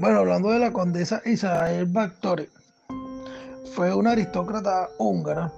Bueno, 0.00 0.20
hablando 0.20 0.48
de 0.48 0.58
la 0.58 0.72
condesa 0.72 1.20
Isabel 1.26 1.84
Báthory, 1.84 2.48
fue 3.74 3.94
una 3.94 4.12
aristócrata 4.12 4.88
húngara 4.96 5.52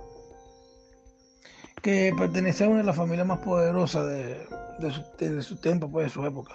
que 1.80 2.12
pertenece 2.18 2.64
a 2.64 2.68
una 2.68 2.78
de 2.78 2.84
las 2.84 2.96
familias 2.96 3.24
más 3.24 3.38
poderosas 3.38 4.04
de, 4.08 5.42
su, 5.42 5.56
tiempo, 5.60 5.88
pues, 5.88 6.06
de 6.06 6.10
su 6.10 6.26
época. 6.26 6.54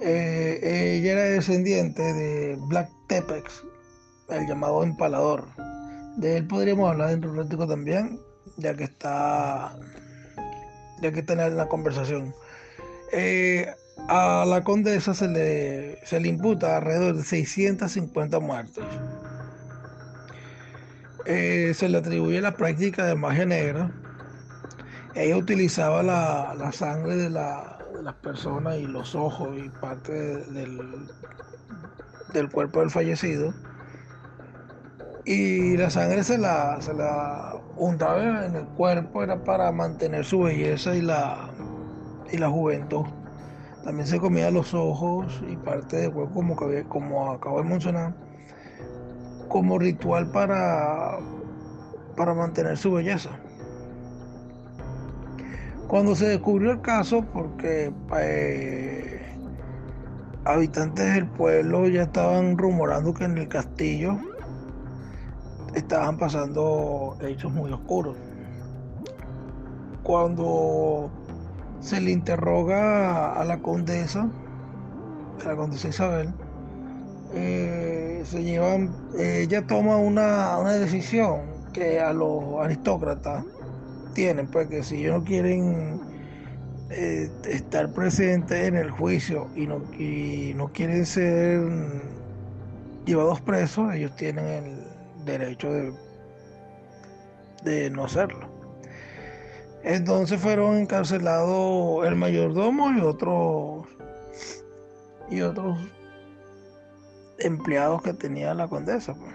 Eh, 0.00 0.60
ella 0.62 1.12
era 1.14 1.22
descendiente 1.22 2.00
de 2.00 2.56
Black 2.68 2.88
Tepex, 3.08 3.64
el 4.28 4.46
llamado 4.46 4.84
empalador. 4.84 5.48
De 6.16 6.36
él 6.36 6.46
podríamos 6.46 6.92
hablar 6.92 7.10
dentro 7.10 7.32
un 7.32 7.38
ratico 7.38 7.66
también, 7.66 8.20
ya 8.56 8.76
que 8.76 8.84
está, 8.84 9.76
ya 11.02 11.10
que 11.10 11.18
está 11.18 11.32
en 11.32 11.56
la 11.56 11.66
conversación. 11.66 12.32
Eh, 13.12 13.66
a 14.08 14.44
la 14.46 14.62
condesa 14.64 15.14
se 15.14 15.28
le, 15.28 16.04
se 16.04 16.20
le 16.20 16.28
imputa 16.28 16.76
alrededor 16.76 17.16
de 17.16 17.24
650 17.24 18.40
muertes. 18.40 18.84
Eh, 21.26 21.72
se 21.74 21.88
le 21.88 21.98
atribuye 21.98 22.40
la 22.40 22.52
práctica 22.52 23.04
de 23.04 23.14
magia 23.14 23.46
negra. 23.46 23.90
Ella 25.14 25.36
utilizaba 25.36 26.02
la, 26.02 26.72
sangre 26.72 27.16
de, 27.16 27.30
las 27.30 28.14
personas 28.22 28.78
y 28.78 28.86
los 28.86 29.14
ojos 29.14 29.48
y 29.56 29.68
parte 29.68 30.12
del, 30.12 31.08
del 32.32 32.50
cuerpo 32.50 32.80
del 32.80 32.90
fallecido. 32.90 33.52
Y 35.24 35.76
la 35.76 35.90
sangre 35.90 36.24
se 36.24 36.38
la, 36.38 36.80
se 36.80 36.94
la 36.94 37.54
untaba 37.76 38.46
en 38.46 38.56
el 38.56 38.64
cuerpo, 38.64 39.22
era 39.22 39.42
para 39.44 39.70
mantener 39.70 40.24
su 40.24 40.40
belleza 40.40 40.94
y 40.94 41.02
la, 41.02 41.50
y 42.32 42.38
la 42.38 42.48
juventud. 42.48 43.04
También 43.84 44.06
se 44.06 44.20
comía 44.20 44.50
los 44.50 44.74
ojos 44.74 45.42
y 45.48 45.56
parte 45.56 45.96
del 45.96 46.12
cuerpo, 46.12 46.34
como, 46.34 46.56
como 46.88 47.30
acabo 47.30 47.62
de 47.62 47.68
mencionar, 47.68 48.14
como 49.48 49.78
ritual 49.78 50.30
para, 50.30 51.18
para 52.16 52.34
mantener 52.34 52.76
su 52.76 52.92
belleza. 52.92 53.30
Cuando 55.88 56.14
se 56.14 56.28
descubrió 56.28 56.70
el 56.72 56.80
caso, 56.82 57.24
porque 57.32 57.92
eh, 58.18 59.20
habitantes 60.44 61.14
del 61.14 61.26
pueblo 61.26 61.88
ya 61.88 62.02
estaban 62.02 62.56
rumorando 62.56 63.12
que 63.12 63.24
en 63.24 63.38
el 63.38 63.48
castillo 63.48 64.18
estaban 65.74 66.16
pasando 66.16 67.16
hechos 67.20 67.52
muy 67.52 67.72
oscuros. 67.72 68.16
Cuando 70.02 71.10
se 71.80 72.00
le 72.00 72.10
interroga 72.10 73.32
a 73.32 73.44
la 73.44 73.58
condesa, 73.58 74.28
a 75.44 75.48
la 75.48 75.56
condesa 75.56 75.88
Isabel, 75.88 76.32
eh, 77.34 78.22
se 78.24 78.42
llevan, 78.42 78.94
ella 79.18 79.66
toma 79.66 79.96
una, 79.96 80.58
decisión 80.74 81.42
que 81.72 82.00
a 82.00 82.12
los 82.12 82.60
aristócratas 82.60 83.44
tienen, 84.14 84.46
pues 84.48 84.68
que 84.68 84.82
si 84.82 84.96
ellos 84.96 85.20
no 85.20 85.24
quieren 85.24 86.00
eh, 86.90 87.30
estar 87.48 87.92
presentes 87.92 88.66
en 88.66 88.76
el 88.76 88.90
juicio 88.90 89.48
y 89.54 89.66
no, 89.66 89.82
y 89.96 90.52
no 90.56 90.68
quieren 90.72 91.06
ser 91.06 91.62
llevados 93.06 93.40
presos, 93.40 93.94
ellos 93.94 94.14
tienen 94.16 94.44
el 94.44 95.24
derecho 95.24 95.72
de, 95.72 95.92
de 97.64 97.90
no 97.90 98.04
hacerlo. 98.04 98.49
Entonces 99.82 100.40
fueron 100.40 100.76
encarcelados 100.76 102.06
el 102.06 102.14
mayordomo 102.16 102.90
y 102.92 103.00
otros 103.00 103.86
y 105.30 105.40
otros 105.42 105.78
empleados 107.38 108.02
que 108.02 108.12
tenía 108.12 108.52
la 108.54 108.68
condesa. 108.68 109.14
Pues. 109.14 109.32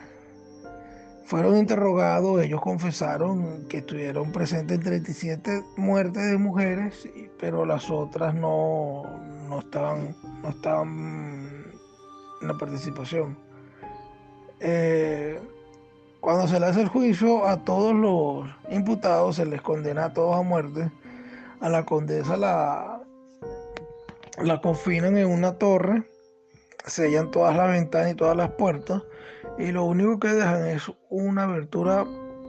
Fueron 1.25 1.57
interrogados, 1.57 2.43
ellos 2.43 2.61
confesaron 2.61 3.65
que 3.67 3.77
estuvieron 3.79 4.31
presentes 4.31 4.77
en 4.77 4.83
37 4.83 5.63
muertes 5.75 6.29
de 6.29 6.37
mujeres, 6.37 7.09
pero 7.39 7.65
las 7.65 7.89
otras 7.89 8.35
no, 8.35 9.03
no 9.49 9.59
estaban, 9.59 10.15
no 10.43 10.49
estaban 10.49 11.65
en 12.41 12.47
la 12.47 12.53
participación. 12.53 13.35
Eh, 14.59 15.39
cuando 16.25 16.47
se 16.47 16.59
le 16.59 16.65
hace 16.65 16.81
el 16.81 16.87
juicio 16.87 17.45
a 17.45 17.63
todos 17.63 17.93
los 17.93 18.47
imputados, 18.71 19.35
se 19.35 19.45
les 19.45 19.61
condena 19.61 20.05
a 20.05 20.13
todos 20.13 20.35
a 20.35 20.41
muerte. 20.41 20.91
A 21.59 21.69
la 21.69 21.85
condesa 21.85 22.35
la, 22.35 22.99
confinan 24.59 25.19
en 25.19 25.27
una 25.27 25.59
torre, 25.59 26.01
sellan 26.87 27.29
todas 27.29 27.55
las 27.55 27.69
ventanas 27.69 28.13
y 28.13 28.15
todas 28.15 28.35
las 28.35 28.49
puertas 28.53 29.03
y 29.59 29.71
lo 29.71 29.85
único 29.85 30.19
que 30.19 30.29
dejan 30.29 30.65
es 30.65 30.91
una 31.11 31.43
abertura 31.43 32.05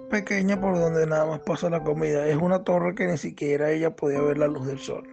pequeña 0.08 0.58
por 0.58 0.78
donde 0.78 1.06
nada 1.06 1.26
más 1.26 1.40
pasa 1.40 1.68
la 1.68 1.84
comida. 1.84 2.26
Es 2.26 2.36
una 2.36 2.64
torre 2.64 2.94
que 2.94 3.06
ni 3.06 3.18
siquiera 3.18 3.70
ella 3.70 3.94
podía 3.94 4.22
ver 4.22 4.38
la 4.38 4.46
luz 4.46 4.66
del 4.66 4.78
sol. 4.78 5.06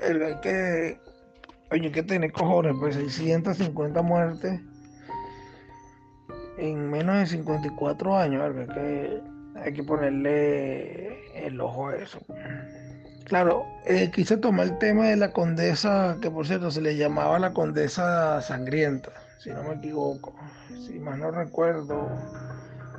hay 0.00 0.40
que, 0.40 1.00
hay 1.70 1.90
que 1.90 2.02
tener 2.04 2.30
cojones, 2.30 2.76
pues 2.78 2.94
650 2.94 4.02
muertes 4.02 4.60
en 6.60 6.90
menos 6.90 7.18
de 7.18 7.26
54 7.26 8.16
años, 8.16 8.54
que 8.74 9.22
hay 9.56 9.72
que 9.72 9.82
ponerle 9.82 11.46
el 11.46 11.60
ojo 11.60 11.88
a 11.88 11.96
eso. 11.96 12.18
Claro, 13.24 13.64
eh, 13.86 14.10
quise 14.12 14.36
tomar 14.36 14.66
el 14.66 14.78
tema 14.78 15.06
de 15.06 15.16
la 15.16 15.32
condesa, 15.32 16.18
que 16.20 16.30
por 16.30 16.46
cierto 16.46 16.70
se 16.70 16.82
le 16.82 16.96
llamaba 16.96 17.38
la 17.38 17.52
condesa 17.52 18.42
sangrienta, 18.42 19.10
si 19.38 19.50
no 19.50 19.62
me 19.62 19.74
equivoco. 19.74 20.34
Si 20.86 20.98
más 20.98 21.18
no 21.18 21.30
recuerdo, 21.30 22.08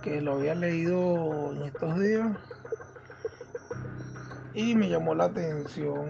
que 0.02 0.22
lo 0.22 0.34
había 0.34 0.56
leído 0.56 1.54
en 1.54 1.64
estos 1.64 2.00
días. 2.00 2.32
Y 4.54 4.76
me 4.76 4.90
llamó 4.90 5.14
la 5.16 5.26
atención 5.26 6.08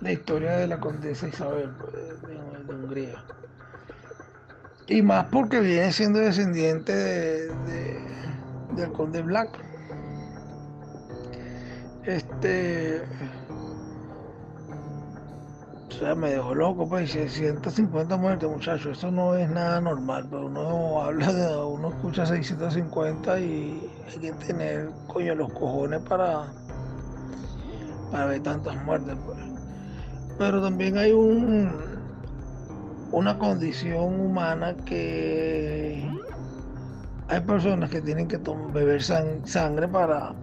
la 0.00 0.12
historia 0.12 0.52
de 0.52 0.66
la 0.66 0.78
condesa 0.78 1.28
Isabel 1.28 1.70
pues, 1.78 2.22
de 2.22 2.74
Hungría. 2.74 3.24
Y 4.90 5.02
más 5.02 5.26
porque 5.26 5.60
viene 5.60 5.92
siendo 5.92 6.18
descendiente 6.18 6.92
de, 6.92 8.00
del 8.74 8.90
conde 8.90 9.22
Black. 9.22 9.48
Este. 12.04 13.00
O 15.88 15.92
sea, 15.92 16.16
me 16.16 16.30
dejó 16.30 16.56
loco, 16.56 16.88
pues 16.88 17.12
650 17.12 18.16
muertes, 18.16 18.50
muchachos. 18.50 18.98
Eso 18.98 19.12
no 19.12 19.36
es 19.36 19.48
nada 19.48 19.80
normal, 19.80 20.26
pero 20.28 20.46
uno 20.46 21.00
habla 21.04 21.32
de. 21.32 21.56
Uno 21.56 21.90
escucha 21.90 22.26
650 22.26 23.38
y 23.38 23.92
hay 24.08 24.18
que 24.18 24.32
tener, 24.44 24.90
coño, 25.06 25.36
los 25.36 25.52
cojones 25.52 26.00
para. 26.00 26.46
para 28.10 28.26
ver 28.26 28.42
tantas 28.42 28.74
muertes, 28.84 29.14
pues. 29.24 29.38
Pero 30.36 30.60
también 30.60 30.98
hay 30.98 31.12
un 31.12 31.89
una 33.12 33.38
condición 33.38 34.20
humana 34.20 34.76
que 34.84 36.10
hay 37.28 37.40
personas 37.40 37.90
que 37.90 38.00
tienen 38.00 38.28
que 38.28 38.38
beber 38.72 39.02
sangre 39.02 39.88
para 39.88 40.34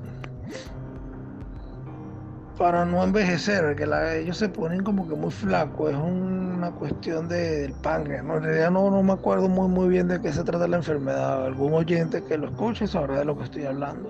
para 2.58 2.86
no 2.86 3.04
envejecer, 3.04 3.76
que 3.76 3.86
ellos 4.20 4.38
se 4.38 4.50
ponen 4.50 4.84
como 4.84 5.08
que 5.08 5.16
muy 5.16 5.30
flacos, 5.30 5.92
es 5.92 5.98
una 5.98 6.72
cuestión 6.72 7.28
del 7.28 7.74
páncreas, 7.76 8.24
¿no? 8.26 8.38
en 8.38 8.44
realidad 8.44 8.72
no, 8.72 8.90
no 8.90 9.04
me 9.04 9.14
acuerdo 9.14 9.48
muy 9.48 9.68
muy 9.70 9.90
bien 9.90 10.08
de 10.08 10.20
qué 10.20 10.32
se 10.34 10.44
trata 10.44 10.68
la 10.68 10.78
enfermedad, 10.78 11.46
algún 11.46 11.74
oyente 11.74 12.24
que 12.24 12.38
lo 12.38 12.48
escuche 12.48 12.88
sabrá 12.88 13.20
de 13.20 13.26
lo 13.26 13.38
que 13.38 13.44
estoy 13.44 13.66
hablando. 13.66 14.10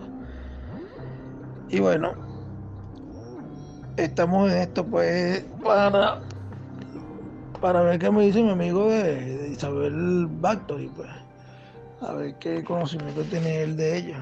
Y 1.68 1.82
bueno, 1.82 2.14
estamos 3.98 4.50
en 4.52 4.60
esto 4.60 4.86
pues 4.88 5.46
para 5.62 6.22
para 7.62 7.82
ver 7.82 8.00
qué 8.00 8.12
me 8.12 8.24
dice 8.24 8.42
mi 8.42 8.52
amigo 8.52 8.88
de, 8.88 9.50
Isabel 9.52 10.28
Bactory, 10.28 10.90
pues. 10.90 11.10
A 12.02 12.14
ver 12.14 12.36
qué 12.36 12.64
conocimiento 12.64 13.24
tiene 13.24 13.64
él 13.64 13.76
de 13.76 13.98
ella. 13.98 14.20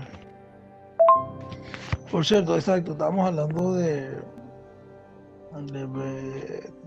Por 2.09 2.25
cierto, 2.25 2.55
exacto, 2.55 2.93
estamos 2.93 3.27
hablando 3.27 3.73
de, 3.73 4.17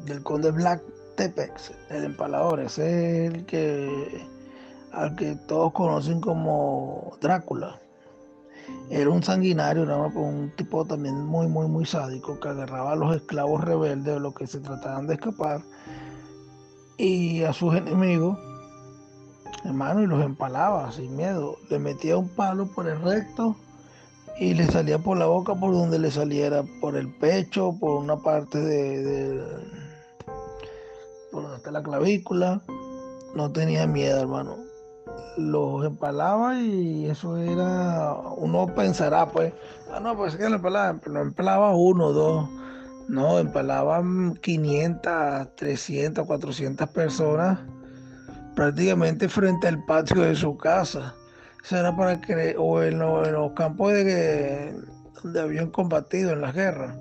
del 0.06 0.22
conde 0.22 0.50
Black 0.50 0.82
Tepex, 1.16 1.72
el 1.90 2.04
empalador, 2.04 2.60
ese 2.60 3.26
es 3.26 3.34
el 3.34 3.44
que 3.44 4.26
al 4.92 5.14
que 5.16 5.36
todos 5.46 5.72
conocen 5.72 6.20
como 6.20 7.12
Drácula. 7.20 7.78
Era 8.90 9.10
un 9.10 9.22
sanguinario, 9.22 9.82
un 10.14 10.50
tipo 10.56 10.84
también 10.84 11.26
muy, 11.26 11.46
muy, 11.46 11.66
muy 11.68 11.84
sádico 11.84 12.40
que 12.40 12.48
agarraba 12.48 12.92
a 12.92 12.96
los 12.96 13.16
esclavos 13.16 13.62
rebeldes 13.64 14.14
de 14.14 14.20
los 14.20 14.34
que 14.34 14.46
se 14.46 14.60
trataban 14.60 15.06
de 15.06 15.14
escapar 15.14 15.60
y 16.98 17.44
a 17.44 17.52
sus 17.52 17.74
enemigos, 17.76 18.36
hermano, 19.64 20.02
y 20.02 20.06
los 20.06 20.22
empalaba 20.22 20.90
sin 20.90 21.16
miedo. 21.16 21.56
Le 21.70 21.78
metía 21.78 22.18
un 22.18 22.28
palo 22.28 22.66
por 22.66 22.88
el 22.88 23.00
recto 23.00 23.56
y 24.38 24.54
le 24.54 24.66
salía 24.66 24.98
por 24.98 25.16
la 25.16 25.26
boca 25.26 25.54
por 25.54 25.72
donde 25.72 25.98
le 25.98 26.10
saliera, 26.10 26.64
por 26.80 26.96
el 26.96 27.08
pecho, 27.14 27.74
por 27.78 27.98
una 27.98 28.16
parte 28.16 28.58
de, 28.60 29.42
por 31.30 31.46
hasta 31.46 31.70
la 31.70 31.82
clavícula. 31.82 32.62
No 33.34 33.52
tenía 33.52 33.86
miedo, 33.86 34.20
hermano. 34.20 34.56
Los 35.36 35.86
empalaba 35.86 36.58
y 36.60 37.06
eso 37.06 37.36
era, 37.36 38.12
uno 38.36 38.66
pensará, 38.74 39.26
pues, 39.26 39.52
ah, 39.92 40.00
no, 40.00 40.16
pues 40.16 40.36
que 40.36 40.48
lo 40.48 40.56
empalaba, 40.56 40.98
no 41.06 41.20
empalaba 41.20 41.76
uno, 41.76 42.12
dos, 42.12 42.48
no, 43.08 43.38
empalaban 43.38 44.34
500, 44.36 45.56
300, 45.56 46.26
400 46.26 46.88
personas 46.90 47.58
prácticamente 48.54 49.28
frente 49.28 49.66
al 49.66 49.82
patio 49.84 50.22
de 50.22 50.34
su 50.34 50.56
casa. 50.58 51.14
Eso 51.64 51.76
era 51.78 51.96
para 51.96 52.20
que, 52.20 52.54
o 52.58 52.82
en, 52.82 52.98
los 52.98 53.52
campos 53.52 53.92
de, 53.92 54.74
donde 55.22 55.40
habían 55.40 55.70
combatido 55.70 56.32
en 56.32 56.42
las 56.42 56.54
guerras. 56.54 56.94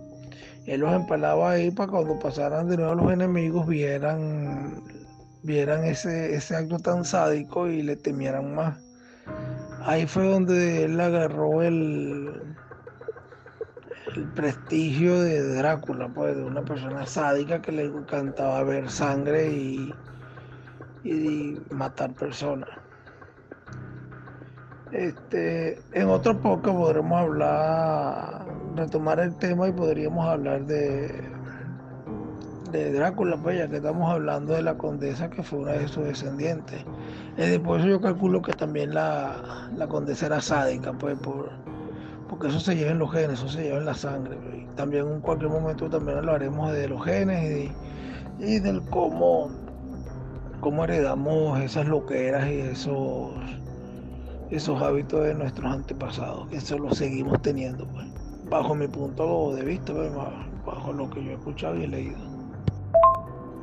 Él 0.65 0.81
los 0.81 0.93
empalaba 0.93 1.51
ahí 1.51 1.71
para 1.71 1.91
cuando 1.91 2.19
pasaran 2.19 2.69
de 2.69 2.77
nuevo 2.77 2.95
los 2.95 3.11
enemigos 3.11 3.67
vieran, 3.67 4.81
vieran 5.43 5.83
ese, 5.83 6.35
ese 6.35 6.55
acto 6.55 6.79
tan 6.79 7.03
sádico 7.03 7.67
y 7.67 7.81
le 7.81 7.97
temieran 7.97 8.55
más. 8.55 8.77
Ahí 9.83 10.07
fue 10.07 10.25
donde 10.25 10.83
él 10.83 10.99
agarró 10.99 11.63
el, 11.63 12.46
el 14.17 14.23
prestigio 14.29 15.21
de 15.21 15.55
Drácula, 15.55 16.09
pues, 16.09 16.35
de 16.35 16.43
una 16.43 16.63
persona 16.63 17.05
sádica 17.05 17.61
que 17.61 17.71
le 17.71 17.85
encantaba 17.85 18.63
ver 18.63 18.89
sangre 18.89 19.51
y, 19.51 19.93
y 21.03 21.61
matar 21.69 22.13
personas. 22.13 22.69
Este, 24.91 25.79
en 25.91 26.09
otro 26.09 26.37
poco 26.39 26.73
podremos 26.73 27.21
hablar, 27.21 28.45
retomar 28.75 29.19
el 29.19 29.35
tema 29.35 29.67
y 29.67 29.71
podríamos 29.73 30.25
hablar 30.25 30.65
de, 30.65 31.29
de 32.71 32.93
Drácula, 32.93 33.37
pues 33.37 33.59
ya 33.59 33.67
que 33.67 33.77
estamos 33.77 34.11
hablando 34.11 34.53
de 34.53 34.63
la 34.63 34.77
condesa 34.77 35.29
que 35.29 35.43
fue 35.43 35.59
una 35.59 35.73
de 35.73 35.87
sus 35.87 36.05
descendientes. 36.05 36.83
Eso 37.35 37.85
yo 37.85 38.01
calculo 38.01 38.41
que 38.41 38.53
también 38.53 38.95
la, 38.95 39.69
la 39.75 39.87
condesa 39.87 40.25
era 40.25 40.41
sádica, 40.41 40.93
pues 40.93 41.19
por, 41.19 41.51
porque 42.29 42.47
eso 42.47 42.59
se 42.59 42.75
lleva 42.75 42.91
en 42.91 42.99
los 42.99 43.11
genes, 43.11 43.39
eso 43.39 43.49
se 43.49 43.63
lleva 43.63 43.77
en 43.77 43.85
la 43.85 43.93
sangre. 43.93 44.37
También 44.75 45.07
en 45.07 45.21
cualquier 45.21 45.51
momento 45.51 45.89
también 45.89 46.17
hablaremos 46.17 46.71
de 46.71 46.87
los 46.87 47.03
genes 47.03 47.71
y, 48.39 48.43
y 48.43 48.59
del 48.59 48.81
cómo 48.89 49.49
cómo 50.59 50.83
heredamos 50.83 51.59
esas 51.61 51.87
loqueras 51.87 52.47
y 52.49 52.59
esos, 52.59 53.31
esos 54.49 54.81
hábitos 54.81 55.23
de 55.23 55.33
nuestros 55.33 55.71
antepasados, 55.71 56.47
que 56.49 56.57
eso 56.57 56.77
lo 56.77 56.93
seguimos 56.93 57.41
teniendo, 57.41 57.87
pues, 57.87 58.07
bajo 58.49 58.75
mi 58.75 58.87
punto 58.87 59.53
de 59.55 59.63
vista, 59.63 59.93
pues, 59.93 60.11
bajo 60.65 60.93
lo 60.93 61.09
que 61.09 61.23
yo 61.23 61.31
he 61.31 61.33
escuchado 61.35 61.77
y 61.77 61.83
he 61.83 61.87
leído. 61.87 62.17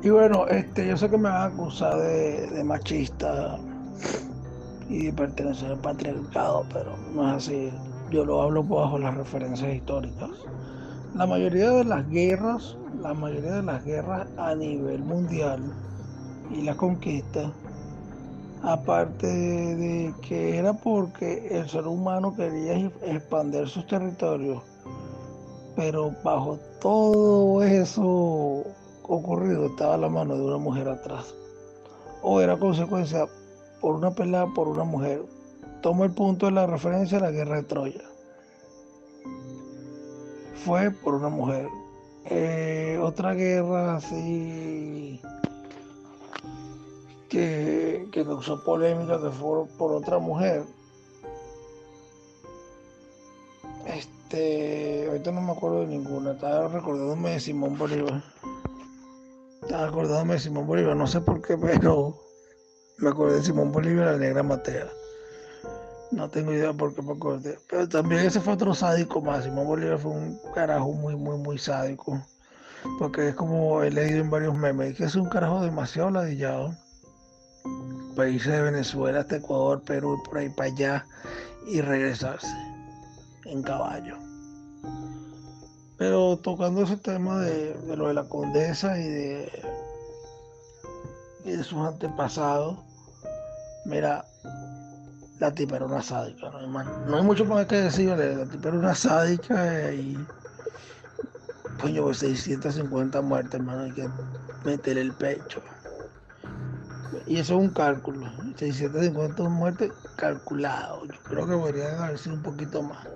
Y 0.03 0.09
bueno, 0.09 0.47
este, 0.47 0.87
yo 0.87 0.97
sé 0.97 1.09
que 1.09 1.17
me 1.17 1.29
van 1.29 1.41
a 1.41 1.45
acusar 1.45 1.97
de, 1.97 2.63
machista 2.63 3.57
y 4.87 5.07
de 5.07 5.13
pertenecer 5.13 5.71
al 5.71 5.79
patriarcado, 5.79 6.65
pero 6.71 6.95
no 7.13 7.27
es 7.29 7.37
así. 7.37 7.71
Yo 8.11 8.23
lo 8.23 8.41
hablo 8.41 8.63
bajo 8.63 8.99
las 8.99 9.15
referencias 9.15 9.73
históricas. 9.73 10.29
La 11.15 11.25
mayoría 11.25 11.71
de 11.71 11.85
las 11.85 12.07
guerras, 12.09 12.77
la 13.01 13.13
mayoría 13.13 13.53
de 13.53 13.63
las 13.63 13.83
guerras 13.83 14.27
a 14.37 14.53
nivel 14.53 15.03
mundial 15.03 15.61
y 16.51 16.61
la 16.61 16.75
conquista, 16.75 17.51
aparte 18.61 19.27
de 19.27 20.13
que 20.21 20.57
era 20.57 20.73
porque 20.73 21.47
el 21.49 21.67
ser 21.69 21.87
humano 21.87 22.35
quería 22.35 22.77
expandir 23.03 23.67
sus 23.67 23.87
territorios, 23.87 24.61
pero 25.75 26.11
bajo 26.23 26.59
todo 26.81 27.63
eso 27.63 28.63
ocurrido 29.03 29.67
estaba 29.67 29.97
la 29.97 30.09
mano 30.09 30.35
de 30.35 30.45
una 30.45 30.57
mujer 30.57 30.89
atrás, 30.89 31.33
o 32.21 32.41
era 32.41 32.57
consecuencia 32.57 33.27
por 33.81 33.95
una 33.95 34.11
pelea 34.11 34.45
por 34.47 34.67
una 34.67 34.83
mujer. 34.83 35.21
Tomo 35.85 36.03
el 36.03 36.13
punto 36.13 36.47
de 36.47 36.51
la 36.51 36.65
referencia 36.65 37.19
a 37.19 37.21
la 37.21 37.29
guerra 37.29 37.57
de 37.57 37.63
Troya. 37.63 38.01
Fue 40.55 40.89
por 40.89 41.13
una 41.13 41.29
mujer. 41.29 41.67
Eh, 42.25 42.99
otra 42.99 43.35
guerra 43.35 43.97
así 43.97 45.21
que, 47.29 48.09
causó 48.11 48.63
polémica 48.63 49.21
que 49.21 49.29
fue 49.29 49.67
por 49.77 49.91
otra 49.91 50.17
mujer. 50.17 50.63
Este, 53.85 55.05
ahorita 55.07 55.33
no 55.33 55.41
me 55.41 55.51
acuerdo 55.51 55.81
de 55.81 55.87
ninguna, 55.89 56.31
estaba 56.31 56.67
recordándome 56.67 57.29
de 57.29 57.39
Simón 57.39 57.77
Bolívar. 57.77 58.23
Estaba 59.61 59.89
acordándome 59.89 60.33
de 60.33 60.39
Simón 60.39 60.65
Bolívar, 60.65 60.95
no 60.95 61.05
sé 61.05 61.21
por 61.21 61.43
qué, 61.43 61.55
pero 61.59 62.19
me 62.97 63.09
acordé 63.09 63.35
de 63.35 63.43
Simón 63.43 63.71
Bolívar 63.71 64.07
la 64.07 64.17
negra 64.17 64.41
Matea. 64.41 64.89
No 66.11 66.29
tengo 66.29 66.53
idea 66.53 66.73
por 66.73 66.93
qué 66.93 67.01
me 67.01 67.13
acordé. 67.13 67.57
Pero 67.69 67.89
también 67.89 68.25
ese 68.25 68.39
fue 68.39 68.53
otro 68.53 68.73
sádico 68.73 69.21
más. 69.21 69.49
Bolívar 69.53 69.97
fue 69.97 70.11
un 70.11 70.39
carajo 70.53 70.91
muy, 70.93 71.15
muy, 71.15 71.37
muy 71.37 71.57
sádico. 71.57 72.21
Porque 72.99 73.29
es 73.29 73.35
como 73.35 73.81
he 73.81 73.91
leído 73.91 74.19
en 74.19 74.29
varios 74.29 74.55
memes, 74.55 74.95
que 74.95 75.05
es 75.05 75.15
un 75.15 75.27
carajo 75.27 75.63
demasiado 75.63 76.11
ladillado 76.11 76.75
países 78.15 78.51
de 78.51 78.61
Venezuela 78.61 79.19
hasta 79.19 79.37
Ecuador, 79.37 79.81
Perú 79.83 80.21
por 80.23 80.37
ahí 80.37 80.49
para 80.49 80.69
allá 80.69 81.05
y 81.67 81.81
regresarse 81.81 82.55
en 83.45 83.61
caballo. 83.61 84.17
Pero 85.97 86.37
tocando 86.37 86.83
ese 86.83 86.97
tema 86.97 87.39
de, 87.41 87.75
lo 87.95 88.07
de 88.07 88.13
la 88.13 88.23
condesa 88.23 88.97
y 88.99 89.07
de, 89.07 89.63
y 91.45 91.51
de 91.51 91.63
sus 91.63 91.79
antepasados, 91.79 92.79
mira, 93.85 94.25
la 95.39 95.51
tipa 95.51 95.77
una 95.83 96.01
sádica, 96.01 96.49
¿no, 96.49 96.83
No 97.07 97.17
hay 97.17 97.23
mucho 97.23 97.45
más 97.45 97.65
que 97.65 97.75
decir, 97.75 98.09
la 98.09 98.45
tipa 98.45 98.69
era 98.69 98.77
una 98.77 98.95
sádica 98.95 99.91
y 99.91 100.17
coño, 101.81 102.13
650 102.13 103.19
pues, 103.19 103.27
muertes, 103.27 103.53
hermano, 103.53 103.83
hay 103.83 103.91
que 103.91 104.09
meter 104.63 104.97
el 104.97 105.11
pecho. 105.13 105.61
Y 107.27 107.37
eso 107.37 107.55
es 107.55 107.59
un 107.59 107.69
cálculo. 107.69 108.27
650 108.55 109.43
muertes 109.49 109.91
calculado. 110.15 111.05
Yo 111.05 111.13
creo 111.23 111.47
que 111.47 111.55
podrían 111.55 112.03
haber 112.03 112.17
sido 112.17 112.35
un 112.35 112.43
poquito 112.43 112.81
más. 112.81 113.07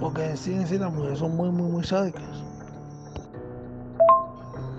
Porque 0.00 0.24
en 0.24 0.36
sí, 0.36 0.52
en 0.52 0.66
sí 0.66 0.78
las 0.78 0.92
mujeres 0.92 1.18
son 1.18 1.36
muy, 1.36 1.50
muy, 1.50 1.70
muy 1.70 1.84
sádicas. 1.84 2.22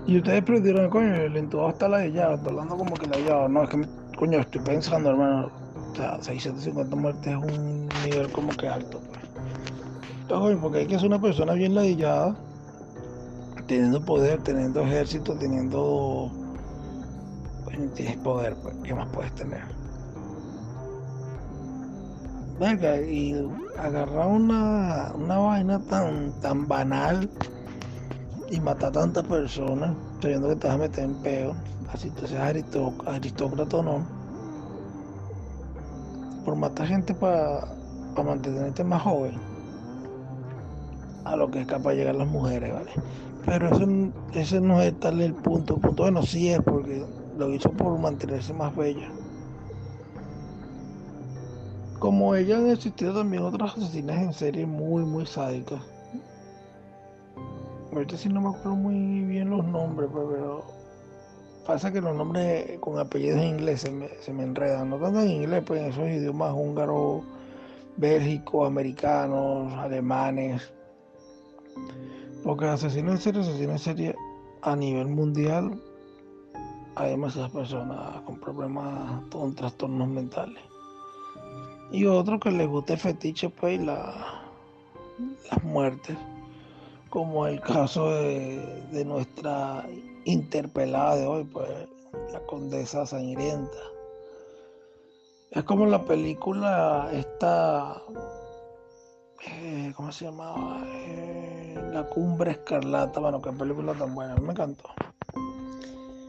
Y 0.06 0.18
ustedes 0.18 0.44
perdieron, 0.44 0.88
coño, 0.88 1.14
el 1.14 1.36
entuado 1.36 1.70
está 1.70 1.88
la 1.88 2.06
llave, 2.06 2.36
está 2.36 2.50
hablando 2.50 2.76
como 2.76 2.94
que 2.94 3.06
la 3.08 3.18
llave. 3.18 3.48
No, 3.48 3.64
es 3.64 3.70
que, 3.70 3.88
coño, 4.16 4.38
estoy 4.38 4.60
pensando, 4.60 5.10
hermano. 5.10 5.65
Sea, 5.96 6.18
650 6.20 6.94
muertes 6.94 7.26
es 7.26 7.36
un 7.36 7.88
nivel 8.04 8.30
como 8.32 8.48
que 8.50 8.68
alto, 8.68 9.00
pues. 9.08 10.58
Porque 10.60 10.80
hay 10.80 10.86
que 10.86 10.98
ser 10.98 11.06
una 11.06 11.20
persona 11.20 11.54
bien 11.54 11.74
ladillada, 11.74 12.36
teniendo 13.66 14.04
poder, 14.04 14.42
teniendo 14.42 14.82
ejército, 14.82 15.34
teniendo 15.38 16.30
tienes 17.94 18.16
poder, 18.18 18.54
pues, 18.56 18.74
¿qué 18.82 18.94
más 18.94 19.08
puedes 19.08 19.32
tener? 19.34 19.62
Venga, 22.58 23.00
y 23.00 23.34
agarrar 23.78 24.28
una, 24.28 25.12
una 25.14 25.38
vaina 25.38 25.78
tan, 25.80 26.32
tan 26.40 26.66
banal 26.66 27.28
y 28.50 28.60
matar 28.60 28.90
a 28.90 28.92
tantas 28.92 29.24
personas, 29.24 29.94
sabiendo 30.22 30.48
que 30.48 30.56
te 30.56 30.66
vas 30.66 30.76
a 30.76 30.78
meter 30.78 31.04
en 31.04 31.14
peo, 31.16 31.54
así 31.92 32.10
te 32.10 32.26
seas 32.26 32.42
aristócrata 33.06 33.76
o 33.76 33.82
no, 33.82 34.15
por 36.46 36.54
matar 36.54 36.86
gente 36.86 37.12
para 37.12 37.66
mantenerte 38.24 38.84
más 38.84 39.02
joven, 39.02 39.34
a 41.24 41.34
lo 41.34 41.50
que 41.50 41.62
es 41.62 41.66
capaz 41.66 41.90
de 41.90 41.96
llegar 41.96 42.14
las 42.14 42.28
mujeres, 42.28 42.72
¿vale? 42.72 42.92
Pero 43.44 43.74
eso, 43.74 43.84
ese 44.32 44.60
no 44.60 44.80
es 44.80 44.98
tal 45.00 45.20
el 45.20 45.34
punto. 45.34 45.76
Punto, 45.76 46.04
bueno, 46.04 46.22
sí 46.22 46.48
es 46.48 46.60
porque 46.60 47.04
lo 47.36 47.52
hizo 47.52 47.70
por 47.72 47.98
mantenerse 47.98 48.54
más 48.54 48.74
bella. 48.76 49.08
Como 51.98 52.36
ella 52.36 52.58
han 52.58 52.70
existido 52.70 53.12
también 53.12 53.42
otras 53.42 53.76
asesinas 53.76 54.22
en 54.22 54.32
serie 54.32 54.66
muy, 54.66 55.04
muy 55.04 55.26
sádicas. 55.26 55.80
Ahorita 57.92 58.16
sí 58.16 58.28
no 58.28 58.40
me 58.40 58.48
acuerdo 58.50 58.76
muy 58.76 59.24
bien 59.24 59.50
los 59.50 59.64
nombres, 59.66 60.08
pues, 60.12 60.26
pero 60.30 60.75
pasa 61.66 61.92
que 61.92 62.00
los 62.00 62.14
nombres 62.14 62.78
con 62.80 62.98
apellidos 62.98 63.40
en 63.40 63.48
inglés 63.48 63.80
se 63.82 63.90
me, 63.90 64.08
se 64.20 64.32
me 64.32 64.44
enredan. 64.44 64.90
No 64.90 64.98
tanto 64.98 65.20
en 65.20 65.30
inglés, 65.30 65.62
pues 65.66 65.80
en 65.82 65.88
esos 65.88 66.08
idiomas 66.08 66.52
húngaros, 66.54 67.22
bélgicos, 67.96 68.66
americanos, 68.66 69.72
alemanes. 69.74 70.72
Porque 72.44 72.66
asesinos 72.66 73.16
en 73.16 73.20
serie, 73.20 73.40
asesinos 73.40 73.72
en 73.72 73.78
serie 73.78 74.14
a 74.62 74.76
nivel 74.76 75.08
mundial 75.08 75.80
hay 76.96 77.10
demasiadas 77.10 77.50
personas 77.50 78.22
con 78.22 78.40
problemas, 78.40 79.22
con 79.30 79.54
trastornos 79.54 80.08
mentales. 80.08 80.62
Y 81.92 82.06
otro 82.06 82.40
que 82.40 82.50
les 82.50 82.66
gusta 82.66 82.94
el 82.94 82.98
fetiche, 82.98 83.50
pues, 83.50 83.78
la, 83.80 84.42
las 85.50 85.62
muertes, 85.62 86.16
como 87.10 87.46
el 87.46 87.60
caso 87.60 88.10
de, 88.10 89.04
nuestra 89.04 89.84
interpelada 90.26 91.16
de 91.16 91.26
hoy, 91.26 91.44
pues, 91.44 91.68
la 92.32 92.40
condesa 92.40 93.06
sangrienta. 93.06 93.78
Es 95.52 95.62
como 95.64 95.86
la 95.86 96.04
película 96.04 97.08
esta, 97.12 98.02
eh, 99.46 99.92
¿cómo 99.96 100.12
se 100.12 100.26
llamaba? 100.26 100.82
Eh, 100.84 101.90
la 101.92 102.04
cumbre 102.08 102.50
escarlata, 102.50 103.20
bueno, 103.20 103.40
qué 103.40 103.52
película 103.52 103.94
tan 103.94 104.14
buena, 104.14 104.34
me 104.36 104.50
encantó. 104.50 104.90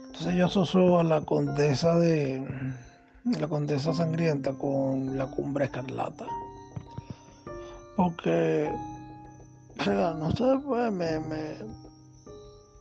Entonces 0.06 0.36
yo 0.36 0.46
asocio 0.46 1.00
a 1.00 1.04
la 1.04 1.22
condesa 1.22 1.98
de 1.98 2.48
la 3.26 3.48
condesa 3.48 3.94
sangrienta 3.94 4.54
con 4.54 5.18
la 5.18 5.26
cumbre 5.26 5.66
escarlata. 5.66 6.26
Porque, 7.96 8.72
o 9.80 9.84
sea, 9.84 10.14
no 10.14 10.32
sé, 10.32 10.46
pues 10.64 10.92
me, 10.92 11.20
me 11.20 11.87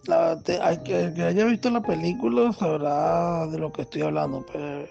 la, 0.06 0.38
hay 0.62 0.78
que, 0.78 1.12
que 1.14 1.22
haya 1.22 1.44
visto 1.44 1.70
la 1.70 1.82
película 1.82 2.52
sabrá 2.52 3.46
de 3.46 3.58
lo 3.58 3.72
que 3.72 3.82
estoy 3.82 4.02
hablando, 4.02 4.44
pero 4.52 4.86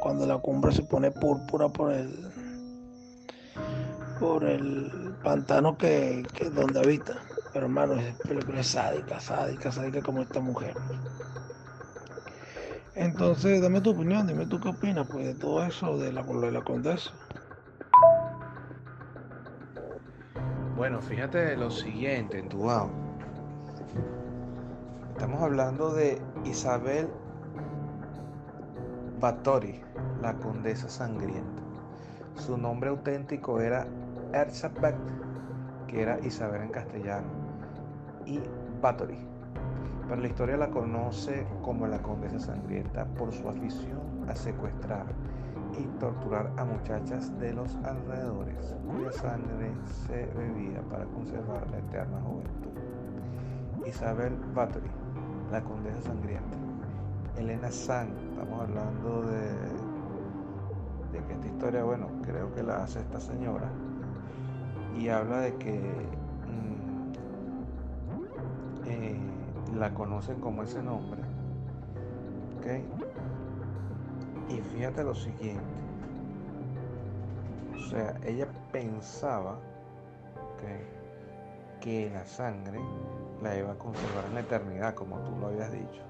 cuando 0.00 0.26
la 0.26 0.38
cumbre 0.38 0.72
se 0.72 0.82
pone 0.82 1.10
púrpura 1.10 1.68
por 1.68 1.92
el 1.92 2.30
por 4.18 4.44
el 4.44 5.14
pantano 5.22 5.76
que, 5.76 6.26
que 6.34 6.48
donde 6.50 6.80
habita. 6.80 7.16
Pero 7.52 7.66
hermano, 7.66 7.94
es 7.94 8.14
película 8.16 8.62
sádica, 8.62 9.20
sádica, 9.20 9.70
sádica 9.70 10.00
como 10.02 10.22
esta 10.22 10.40
mujer. 10.40 10.74
Entonces, 12.94 13.60
dame 13.60 13.82
tu 13.82 13.90
opinión, 13.90 14.26
dime 14.26 14.46
tú 14.46 14.58
qué 14.58 14.70
opinas 14.70 15.06
pues, 15.06 15.26
de 15.26 15.34
todo 15.34 15.64
eso 15.64 15.98
de 15.98 16.12
la, 16.12 16.22
de 16.22 16.52
la 16.52 16.64
condesa. 16.64 17.10
Bueno, 20.76 21.00
fíjate 21.00 21.56
lo 21.56 21.70
siguiente, 21.70 22.38
en 22.38 22.48
tu 22.48 22.58
Estamos 25.16 25.40
hablando 25.40 25.94
de 25.94 26.20
Isabel 26.44 27.08
Báthory, 29.18 29.80
la 30.20 30.34
condesa 30.34 30.90
sangrienta. 30.90 31.62
Su 32.34 32.58
nombre 32.58 32.90
auténtico 32.90 33.62
era 33.62 33.86
Erzsébet, 34.34 34.94
que 35.86 36.02
era 36.02 36.20
Isabel 36.20 36.64
en 36.64 36.68
castellano, 36.68 37.28
y 38.26 38.42
Báthory. 38.82 39.16
Pero 40.06 40.20
la 40.20 40.28
historia 40.28 40.58
la 40.58 40.68
conoce 40.68 41.46
como 41.62 41.86
la 41.86 42.02
condesa 42.02 42.38
sangrienta 42.38 43.06
por 43.06 43.32
su 43.32 43.48
afición 43.48 44.28
a 44.28 44.36
secuestrar 44.36 45.06
y 45.78 45.84
torturar 45.98 46.52
a 46.58 46.64
muchachas 46.66 47.36
de 47.40 47.54
los 47.54 47.74
alrededores, 47.76 48.74
cuya 48.86 49.12
sangre 49.12 49.72
se 50.06 50.26
bebía 50.36 50.82
para 50.90 51.06
conservar 51.06 51.66
la 51.70 51.78
eterna 51.78 52.20
juventud. 52.20 52.76
Isabel 53.86 54.36
Báthory, 54.52 54.90
la 55.50 55.62
condesa 55.62 56.02
sangrienta. 56.02 56.56
Elena 57.36 57.70
San, 57.70 58.08
estamos 58.30 58.62
hablando 58.62 59.22
de, 59.22 59.48
de 61.12 61.24
que 61.26 61.32
esta 61.34 61.46
historia, 61.46 61.84
bueno, 61.84 62.08
creo 62.22 62.52
que 62.54 62.62
la 62.62 62.82
hace 62.82 63.00
esta 63.00 63.20
señora, 63.20 63.70
y 64.96 65.08
habla 65.08 65.40
de 65.40 65.54
que 65.56 65.72
mm, 66.46 67.12
eh, 68.86 69.18
la 69.76 69.92
conocen 69.92 70.40
como 70.40 70.62
ese 70.62 70.82
nombre. 70.82 71.20
¿Ok? 72.58 72.66
Y 74.48 74.60
fíjate 74.74 75.04
lo 75.04 75.14
siguiente. 75.14 75.62
O 77.74 77.78
sea, 77.90 78.16
ella 78.24 78.48
pensaba 78.72 79.58
que 81.80 82.10
la 82.10 82.24
sangre 82.26 82.80
la 83.42 83.56
iba 83.56 83.72
a 83.72 83.78
conservar 83.78 84.24
en 84.26 84.34
la 84.34 84.40
eternidad, 84.40 84.94
como 84.94 85.18
tú 85.20 85.36
lo 85.38 85.48
habías 85.48 85.72
dicho. 85.72 86.02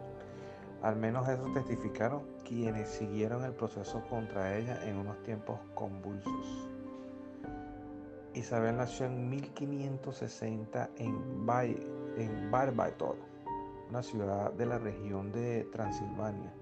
Al 0.82 0.96
menos 0.96 1.28
eso 1.28 1.50
testificaron 1.52 2.22
quienes 2.46 2.88
siguieron 2.88 3.44
el 3.44 3.52
proceso 3.52 4.02
contra 4.08 4.56
ella 4.56 4.78
en 4.84 4.96
unos 4.96 5.22
tiempos 5.22 5.58
convulsos. 5.74 6.68
Isabel 8.34 8.76
nació 8.76 9.06
en 9.06 9.30
1560 9.30 10.90
en, 10.98 11.46
Bay, 11.46 11.74
en 12.18 12.50
Barbator, 12.50 13.16
una 13.88 14.02
ciudad 14.02 14.52
de 14.52 14.66
la 14.66 14.78
región 14.78 15.32
de 15.32 15.64
Transilvania, 15.72 16.52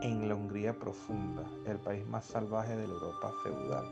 en 0.00 0.28
la 0.28 0.34
Hungría 0.34 0.72
profunda, 0.72 1.44
el 1.66 1.78
país 1.78 2.06
más 2.06 2.24
salvaje 2.24 2.74
de 2.74 2.88
la 2.88 2.94
Europa 2.94 3.32
feudal. 3.42 3.84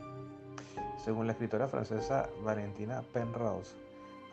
Según 0.97 1.27
la 1.27 1.33
escritora 1.33 1.67
francesa 1.67 2.27
Valentina 2.43 3.03
Penrose, 3.13 3.75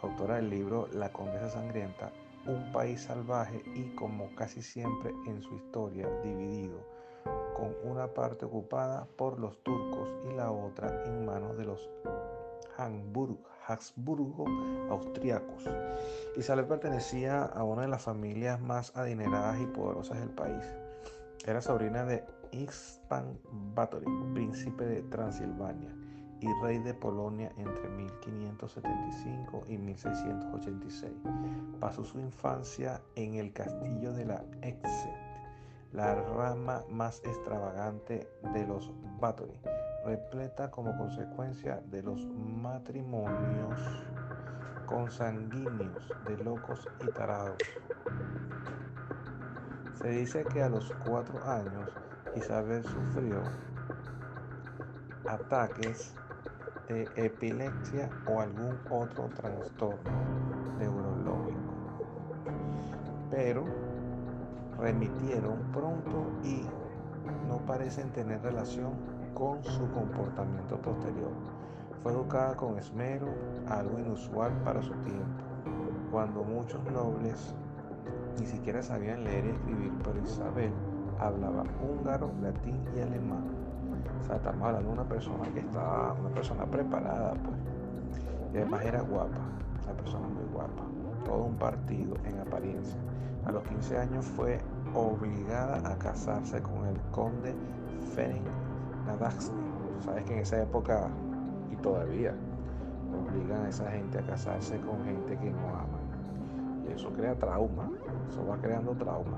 autora 0.02 0.36
del 0.36 0.50
libro 0.50 0.88
La 0.92 1.12
Condesa 1.12 1.50
Sangrienta, 1.50 2.12
un 2.46 2.72
país 2.72 3.02
salvaje 3.02 3.62
y 3.74 3.94
como 3.94 4.34
casi 4.34 4.62
siempre 4.62 5.12
en 5.26 5.42
su 5.42 5.54
historia 5.54 6.08
dividido, 6.22 6.78
con 7.54 7.74
una 7.84 8.06
parte 8.08 8.44
ocupada 8.44 9.06
por 9.16 9.38
los 9.38 9.62
turcos 9.62 10.08
y 10.30 10.34
la 10.34 10.50
otra 10.50 11.04
en 11.06 11.26
manos 11.26 11.56
de 11.56 11.64
los 11.64 11.88
Habsburgo 13.66 14.44
austriacos. 14.90 15.64
Isabel 16.36 16.66
pertenecía 16.66 17.44
a 17.44 17.64
una 17.64 17.82
de 17.82 17.88
las 17.88 18.02
familias 18.02 18.60
más 18.60 18.96
adineradas 18.96 19.60
y 19.60 19.66
poderosas 19.66 20.20
del 20.20 20.30
país. 20.30 20.64
Era 21.46 21.60
sobrina 21.60 22.04
de 22.04 22.24
Ispan 22.52 23.38
Báthory, 23.74 24.06
príncipe 24.34 24.84
de 24.84 25.02
Transilvania 25.02 26.05
y 26.40 26.52
rey 26.62 26.78
de 26.78 26.94
Polonia 26.94 27.50
entre 27.56 27.88
1575 27.88 29.64
y 29.68 29.78
1686. 29.78 31.12
Pasó 31.80 32.04
su 32.04 32.20
infancia 32.20 33.00
en 33.14 33.34
el 33.36 33.52
castillo 33.52 34.12
de 34.12 34.26
la 34.26 34.44
Exet, 34.62 35.16
la 35.92 36.14
rama 36.14 36.82
más 36.90 37.20
extravagante 37.24 38.28
de 38.52 38.66
los 38.66 38.92
Báthory, 39.18 39.58
repleta 40.04 40.70
como 40.70 40.96
consecuencia 40.96 41.80
de 41.90 42.02
los 42.02 42.26
matrimonios 42.26 43.80
consanguíneos 44.86 46.12
de 46.26 46.36
locos 46.44 46.86
y 47.02 47.10
tarados. 47.12 47.56
Se 49.94 50.10
dice 50.10 50.44
que 50.44 50.62
a 50.62 50.68
los 50.68 50.92
cuatro 51.06 51.42
años 51.44 51.90
Isabel 52.36 52.84
sufrió 52.84 53.42
ataques 55.26 56.14
de 56.88 57.08
epilepsia 57.16 58.08
o 58.26 58.40
algún 58.40 58.78
otro 58.90 59.28
trastorno 59.34 60.10
neurológico. 60.78 61.58
Pero 63.30 63.64
remitieron 64.78 65.58
pronto 65.72 66.30
y 66.44 66.62
no 67.48 67.58
parecen 67.66 68.10
tener 68.10 68.42
relación 68.42 68.92
con 69.34 69.62
su 69.64 69.90
comportamiento 69.90 70.80
posterior. 70.80 71.32
Fue 72.02 72.12
educada 72.12 72.54
con 72.56 72.78
esmero, 72.78 73.26
algo 73.68 73.98
inusual 73.98 74.52
para 74.64 74.80
su 74.80 74.92
tiempo, 74.94 75.42
cuando 76.10 76.44
muchos 76.44 76.80
nobles 76.92 77.54
ni 78.38 78.46
siquiera 78.46 78.82
sabían 78.82 79.24
leer 79.24 79.46
y 79.46 79.50
escribir, 79.50 79.92
pero 80.04 80.22
Isabel 80.22 80.72
hablaba 81.18 81.64
húngaro, 81.82 82.30
latín 82.40 82.82
y 82.96 83.00
alemán 83.00 83.66
o 84.20 84.24
sea, 84.24 84.36
estamos 84.36 84.66
hablando 84.66 84.90
una 84.90 85.04
persona 85.04 85.44
que 85.52 85.60
estaba, 85.60 86.12
una 86.14 86.30
persona 86.30 86.64
preparada, 86.66 87.34
pues. 87.34 87.56
Y 88.52 88.56
además 88.56 88.84
era 88.84 89.00
guapa, 89.02 89.38
una 89.84 89.92
persona 89.94 90.28
muy 90.28 90.44
guapa. 90.52 90.82
Todo 91.24 91.44
un 91.44 91.56
partido 91.56 92.16
en 92.24 92.38
apariencia. 92.40 92.98
A 93.44 93.52
los 93.52 93.62
15 93.64 93.98
años 93.98 94.24
fue 94.24 94.58
obligada 94.94 95.76
a 95.88 95.96
casarse 95.98 96.60
con 96.62 96.86
el 96.86 96.98
conde 97.12 97.54
Ferenc 98.14 98.46
Nadaxny. 99.06 99.54
Sabes 100.04 100.24
que 100.24 100.34
en 100.34 100.38
esa 100.40 100.62
época, 100.62 101.08
y 101.70 101.76
todavía, 101.76 102.34
obligan 103.12 103.66
a 103.66 103.68
esa 103.68 103.90
gente 103.90 104.18
a 104.18 104.22
casarse 104.22 104.80
con 104.80 105.04
gente 105.04 105.36
que 105.36 105.50
no 105.50 105.68
ama. 105.68 106.00
Y 106.88 106.92
eso 106.92 107.10
crea 107.10 107.34
trauma, 107.34 107.90
eso 108.28 108.46
va 108.46 108.56
creando 108.58 108.92
trauma. 108.92 109.36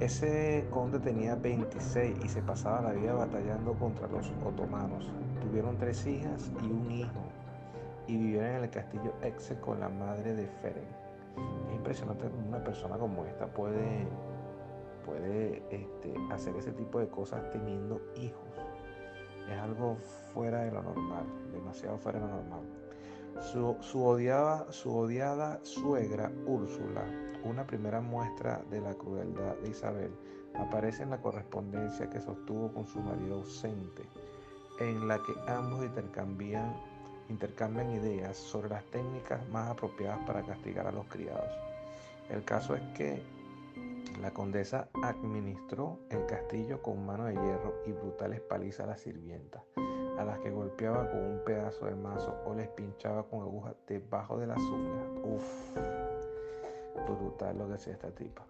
Ese 0.00 0.66
conde 0.70 0.98
tenía 0.98 1.36
26 1.36 2.18
y 2.22 2.28
se 2.28 2.42
pasaba 2.42 2.82
la 2.82 2.92
vida 2.92 3.14
batallando 3.14 3.72
contra 3.72 4.06
los 4.08 4.30
otomanos. 4.44 5.10
Tuvieron 5.40 5.78
tres 5.78 6.06
hijas 6.06 6.50
y 6.62 6.66
un 6.66 6.90
hijo 6.90 7.22
y 8.06 8.18
vivieron 8.18 8.50
en 8.50 8.64
el 8.64 8.70
castillo 8.70 9.14
Exe 9.22 9.58
con 9.58 9.80
la 9.80 9.88
madre 9.88 10.34
de 10.34 10.48
Feren. 10.60 10.84
Es 11.70 11.76
impresionante 11.76 12.28
cómo 12.28 12.46
una 12.46 12.62
persona 12.62 12.98
como 12.98 13.24
esta 13.24 13.46
puede, 13.46 14.06
puede 15.06 15.62
este, 15.70 16.14
hacer 16.30 16.54
ese 16.56 16.72
tipo 16.72 16.98
de 16.98 17.08
cosas 17.08 17.50
teniendo 17.50 18.02
hijos. 18.16 18.50
Es 19.50 19.58
algo 19.58 19.96
fuera 20.34 20.60
de 20.60 20.72
lo 20.72 20.82
normal, 20.82 21.24
demasiado 21.52 21.96
fuera 21.96 22.18
de 22.20 22.26
lo 22.26 22.32
normal. 22.32 22.64
Su, 23.40 23.76
su, 23.80 24.04
odiada, 24.04 24.70
su 24.72 24.94
odiada 24.94 25.58
suegra 25.62 26.30
Úrsula 26.46 27.04
una 27.46 27.66
primera 27.66 28.00
muestra 28.00 28.62
de 28.70 28.80
la 28.80 28.94
crueldad 28.94 29.54
de 29.62 29.70
Isabel 29.70 30.10
aparece 30.54 31.02
en 31.02 31.10
la 31.10 31.20
correspondencia 31.20 32.10
que 32.10 32.20
sostuvo 32.20 32.72
con 32.72 32.86
su 32.86 33.00
marido 33.00 33.36
ausente, 33.36 34.02
en 34.80 35.06
la 35.06 35.18
que 35.18 35.32
ambos 35.50 35.84
intercambian, 35.84 36.74
ideas 37.90 38.36
sobre 38.36 38.68
las 38.68 38.84
técnicas 38.86 39.46
más 39.48 39.70
apropiadas 39.70 40.18
para 40.26 40.42
castigar 40.42 40.86
a 40.86 40.92
los 40.92 41.06
criados. 41.06 41.50
El 42.30 42.44
caso 42.44 42.74
es 42.74 42.82
que 42.96 43.22
La 44.20 44.30
condesa 44.30 44.88
administró 45.02 45.98
el 46.08 46.24
castillo 46.24 46.80
con 46.80 47.04
mano 47.04 47.24
de 47.26 47.34
hierro 47.34 47.74
y 47.86 47.92
brutales 47.92 48.40
palizas 48.40 48.80
a 48.80 48.86
las 48.86 49.00
sirvientas, 49.02 49.62
a 50.18 50.24
las 50.24 50.38
que 50.38 50.50
golpeaba 50.50 51.10
con 51.10 51.20
un 51.20 51.44
pedazo 51.44 51.84
de 51.84 51.94
mazo 51.96 52.34
o 52.46 52.54
les 52.54 52.68
pinchaba 52.68 53.24
con 53.24 53.42
agujas 53.42 53.74
debajo 53.86 54.38
de 54.38 54.46
las 54.46 54.58
uñas. 54.58 55.06
Uf, 55.22 56.05
brutal 57.04 57.58
lo 57.58 57.68
que 57.68 57.74
hacía 57.74 57.92
esta 57.92 58.10
tipa. 58.10 58.44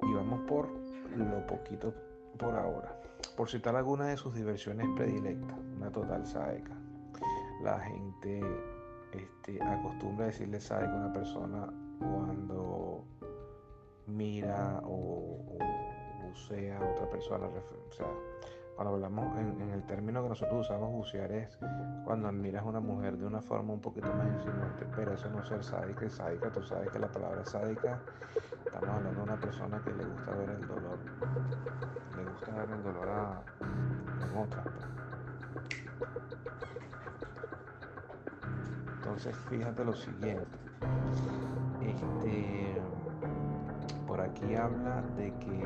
Y 0.00 0.12
vamos 0.12 0.40
por 0.48 0.68
lo 1.16 1.46
poquito 1.46 1.94
por 2.38 2.54
ahora. 2.54 3.00
Por 3.36 3.48
citar 3.48 3.76
algunas 3.76 4.08
de 4.08 4.16
sus 4.16 4.34
diversiones 4.34 4.86
predilectas, 4.96 5.58
una 5.76 5.90
total 5.90 6.26
sádica. 6.26 6.72
La 7.62 7.78
gente 7.78 8.40
este, 9.12 9.62
acostumbra 9.62 10.26
decirle 10.26 10.60
sádica 10.60 10.92
a 10.92 10.96
una 10.96 11.12
persona 11.12 11.72
cuando 11.98 13.04
mira 14.06 14.80
o, 14.84 15.58
bucea 16.22 16.78
a 16.78 16.90
otra 16.90 17.10
persona. 17.10 17.46
O 17.46 17.92
sea, 17.92 18.06
cuando 18.82 18.96
hablamos 18.96 19.38
en, 19.38 19.70
el 19.70 19.84
término 19.84 20.24
que 20.24 20.30
nosotros 20.30 20.66
usamos 20.66 20.90
bucear 20.90 21.30
es 21.30 21.56
cuando 22.04 22.26
admiras 22.26 22.64
a 22.64 22.66
una 22.66 22.80
mujer 22.80 23.16
de 23.16 23.26
una 23.26 23.40
forma 23.40 23.74
un 23.74 23.80
poquito 23.80 24.08
más 24.12 24.26
insinuante, 24.26 24.86
pero 24.96 25.14
eso 25.14 25.30
no 25.30 25.40
es 25.40 25.46
ser 25.46 25.62
sádica 25.62 26.08
sádica. 26.08 26.50
Tú 26.50 26.64
sabes 26.64 26.90
que 26.90 26.98
la 26.98 27.06
palabra 27.06 27.44
sádica, 27.44 28.00
estamos 28.66 28.88
hablando 28.88 29.20
de 29.20 29.22
una 29.22 29.40
persona 29.40 29.80
que 29.84 29.92
le 29.92 30.04
gusta 30.04 30.32
ver 30.32 30.50
el 30.50 30.66
dolor, 30.66 30.98
le 32.16 32.24
gusta 32.24 32.56
ver 32.56 32.70
el 32.70 32.82
dolor 32.82 33.08
a, 33.08 33.42
en 34.24 34.36
otra. 34.36 34.64
Entonces, 38.96 39.36
fíjate 39.48 39.84
lo 39.84 39.94
siguiente. 39.94 40.58
Este 41.82 42.82
por 44.08 44.20
aquí 44.20 44.56
habla 44.56 45.02
de 45.16 45.32
que 45.38 45.62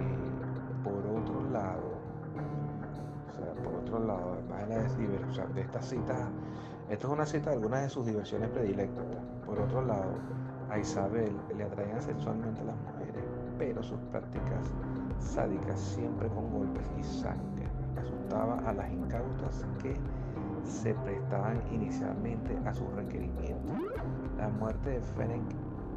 por 0.85 1.05
otro 1.05 1.51
lado, 1.51 1.96
por 3.55 3.75
otro 3.75 3.99
lado, 3.99 4.33
además 4.33 4.97
de, 4.99 5.09
la 5.09 5.27
o 5.27 5.33
sea, 5.33 5.47
de 5.47 5.61
esta 5.61 5.81
cita, 5.83 6.29
esto 6.89 7.07
es 7.09 7.13
una 7.13 7.27
cita 7.27 7.51
de 7.51 7.57
algunas 7.57 7.83
de 7.83 7.89
sus 7.89 8.07
diversiones 8.07 8.49
predilectas. 8.51 9.05
Por 9.45 9.59
otro 9.59 9.83
lado, 9.83 10.15
a 10.71 10.79
Isabel 10.79 11.33
le 11.57 11.65
atraían 11.65 12.01
sexualmente 12.03 12.65
las 12.65 12.77
mujeres, 12.77 13.25
pero 13.59 13.83
sus 13.83 13.99
prácticas 14.13 14.75
sádicas 15.19 15.81
siempre 15.81 16.29
con 16.29 16.51
golpes 16.51 16.87
y 16.99 17.03
sangre 17.03 17.67
asustaba 17.97 18.59
a 18.69 18.73
las 18.73 18.91
incautas 18.91 19.65
que 19.83 19.97
se 20.65 20.95
prestaban 20.95 21.63
inicialmente 21.73 22.57
a 22.65 22.75
sus 22.75 22.91
requerimientos. 22.95 23.77
La 24.37 24.49
muerte 24.49 24.91
de 24.91 25.01
Fennec 25.01 25.43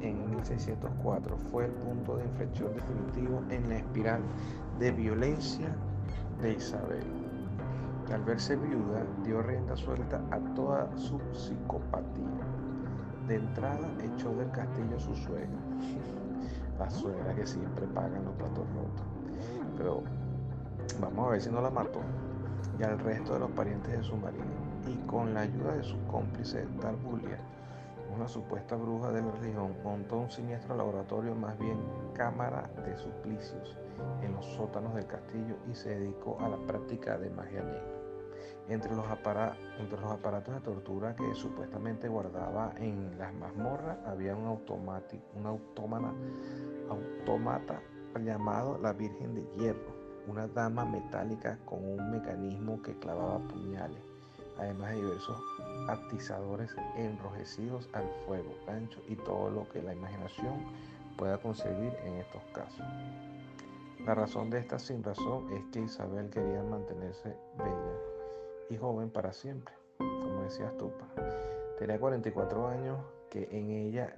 en 0.01 0.29
1604 0.29 1.37
fue 1.51 1.65
el 1.65 1.71
punto 1.71 2.17
de 2.17 2.25
inflexión 2.25 2.73
definitivo 2.73 3.43
en 3.49 3.67
la 3.69 3.77
espiral 3.77 4.21
de 4.79 4.91
violencia 4.91 5.75
de 6.41 6.53
Isabel, 6.53 7.03
al 8.13 8.23
verse 8.23 8.55
viuda 8.55 9.05
dio 9.23 9.41
rienda 9.41 9.75
suelta 9.75 10.21
a 10.31 10.39
toda 10.55 10.89
su 10.97 11.19
psicopatía. 11.31 12.25
De 13.27 13.35
entrada 13.35 13.87
echó 14.01 14.33
del 14.35 14.49
castillo 14.51 14.97
a 14.97 14.99
su 14.99 15.15
suegra, 15.15 15.59
la 16.79 16.89
suegra 16.89 17.35
que 17.35 17.45
siempre 17.45 17.85
paga 17.87 18.19
los 18.19 18.33
platos 18.33 18.65
rotos. 18.73 19.05
Pero 19.77 20.03
vamos 20.99 21.27
a 21.27 21.31
ver 21.31 21.41
si 21.41 21.51
no 21.51 21.61
la 21.61 21.69
mató, 21.69 22.01
y 22.79 22.83
al 22.83 22.97
resto 22.99 23.33
de 23.33 23.39
los 23.39 23.51
parientes 23.51 23.95
de 23.95 24.03
su 24.03 24.15
marido, 24.17 24.43
y 24.87 24.95
con 25.05 25.33
la 25.35 25.41
ayuda 25.41 25.73
de 25.73 25.83
su 25.83 25.97
cómplice 26.07 26.65
Darbulia, 26.81 27.37
una 28.15 28.27
supuesta 28.27 28.75
bruja 28.75 29.11
de 29.11 29.21
la 29.21 29.31
religión, 29.31 29.75
montó 29.83 30.17
un 30.17 30.31
siniestro 30.31 30.75
laboratorio, 30.75 31.35
más 31.35 31.57
bien 31.59 31.77
cámara 32.15 32.67
de 32.83 32.97
suplicios, 32.97 33.77
en 34.23 34.33
los 34.33 34.45
sótanos 34.55 34.95
del 34.95 35.05
castillo 35.05 35.55
y 35.71 35.75
se 35.75 35.89
dedicó 35.89 36.37
a 36.39 36.49
la 36.49 36.57
práctica 36.57 37.19
de 37.19 37.29
magia 37.29 37.61
negra. 37.61 37.98
Entre 38.69 38.95
los, 38.95 39.05
aparatos 39.07 40.53
de 40.53 40.61
tortura 40.61 41.15
que 41.15 41.33
supuestamente 41.33 42.07
guardaba 42.07 42.73
en 42.77 43.17
las 43.17 43.33
mazmorras 43.33 43.97
había 44.05 44.35
un, 44.35 44.45
un 44.45 45.45
autómata 45.45 46.13
llamado 48.23 48.77
la 48.77 48.93
Virgen 48.93 49.33
de 49.33 49.41
Hierro, 49.57 49.95
una 50.27 50.47
dama 50.47 50.85
metálica 50.85 51.57
con 51.65 51.83
un 51.83 52.11
mecanismo 52.11 52.79
que 52.83 52.93
clavaba 52.99 53.39
puñales 53.39 54.03
además 54.59 54.91
de 54.91 54.97
diversos 54.97 55.41
atizadores 55.87 56.75
enrojecidos 56.95 57.89
al 57.93 58.07
fuego, 58.25 58.53
gancho 58.67 59.01
y 59.07 59.15
todo 59.15 59.49
lo 59.49 59.67
que 59.69 59.81
la 59.81 59.93
imaginación 59.93 60.65
pueda 61.17 61.37
concebir 61.37 61.93
en 62.03 62.15
estos 62.15 62.41
casos. 62.53 62.85
La 64.05 64.15
razón 64.15 64.49
de 64.49 64.59
esta 64.59 64.79
sin 64.79 65.03
razón 65.03 65.51
es 65.53 65.63
que 65.71 65.81
Isabel 65.81 66.29
quería 66.29 66.63
mantenerse 66.63 67.35
bella 67.57 68.08
y 68.69 68.77
joven 68.77 69.09
para 69.09 69.33
siempre, 69.33 69.73
como 69.97 70.43
decías 70.43 70.75
tú. 70.77 70.91
Tenía 71.77 71.99
44 71.99 72.67
años, 72.67 72.99
que 73.29 73.47
en 73.51 73.69
ella, 73.69 74.15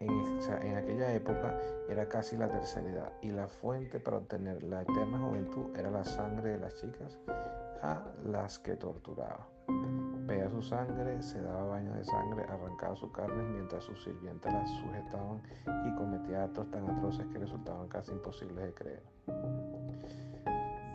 en, 0.00 0.40
en 0.62 0.76
aquella 0.76 1.12
época, 1.14 1.58
era 1.88 2.08
casi 2.08 2.36
la 2.36 2.48
tercera 2.48 2.88
edad, 2.88 3.12
y 3.22 3.30
la 3.30 3.48
fuente 3.48 3.98
para 4.00 4.18
obtener 4.18 4.62
la 4.62 4.82
eterna 4.82 5.18
juventud 5.18 5.76
era 5.76 5.90
la 5.90 6.04
sangre 6.04 6.50
de 6.50 6.58
las 6.58 6.76
chicas 6.76 7.18
a 7.82 8.02
las 8.24 8.58
que 8.58 8.76
torturaba. 8.76 9.46
Veía 10.26 10.50
su 10.50 10.60
sangre, 10.62 11.22
se 11.22 11.40
daba 11.40 11.64
baño 11.64 11.94
de 11.94 12.04
sangre, 12.04 12.44
arrancaba 12.44 12.94
su 12.96 13.10
carne 13.10 13.42
mientras 13.44 13.84
sus 13.84 14.02
sirvientes 14.04 14.52
las 14.52 14.68
sujetaban 14.70 15.42
y 15.86 15.94
cometía 15.96 16.44
actos 16.44 16.70
tan 16.70 16.88
atroces 16.90 17.26
que 17.28 17.38
resultaban 17.38 17.88
casi 17.88 18.12
imposibles 18.12 18.64
de 18.66 18.74
creer. 18.74 19.02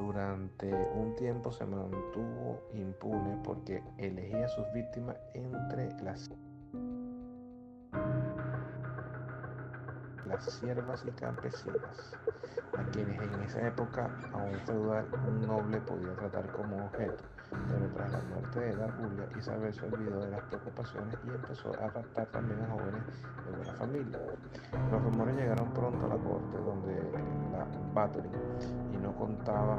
Durante 0.06 0.70
un 0.96 1.16
tiempo 1.16 1.50
se 1.54 1.66
mantuvo 1.66 2.68
impune 2.74 3.39
porque 3.42 3.82
elegía 3.98 4.50
sus 4.50 4.66
víctimas 4.74 5.16
entre 5.34 5.94
las 6.04 6.30
las 10.26 10.44
siervas 10.44 11.06
y 11.08 11.12
campesinas, 11.12 12.18
a 12.78 12.84
quienes 12.92 13.22
en 13.22 13.44
esa 13.44 13.66
época 13.66 14.12
a 14.34 14.38
un 14.44 14.60
feudal 14.66 15.08
un 15.26 15.48
noble 15.48 15.80
podía 15.80 16.13
tratar 16.16 16.52
como 16.52 16.86
objeto, 16.86 17.24
pero 17.68 17.88
tras 17.94 18.12
la 18.12 18.22
muerte 18.22 18.60
de 18.60 18.76
la 18.76 18.92
Julia, 18.92 19.28
Isabel 19.38 19.74
se 19.74 19.86
olvidó 19.86 20.20
de 20.20 20.32
las 20.32 20.42
preocupaciones 20.44 21.18
y 21.26 21.30
empezó 21.30 21.70
a 21.82 21.88
raptar 21.88 22.28
también 22.28 22.62
a 22.62 22.70
jóvenes 22.70 23.04
de 23.46 23.56
buena 23.56 23.74
familia. 23.74 24.20
Los 24.92 25.04
rumores 25.04 25.36
llegaron 25.36 25.74
pronto 25.74 26.06
a 26.06 26.10
la 26.10 26.18
corte 26.18 26.58
donde 26.58 26.96
la 27.52 27.68
Battery 27.94 28.30
y 28.94 28.98
no 28.98 29.16
contaba 29.16 29.78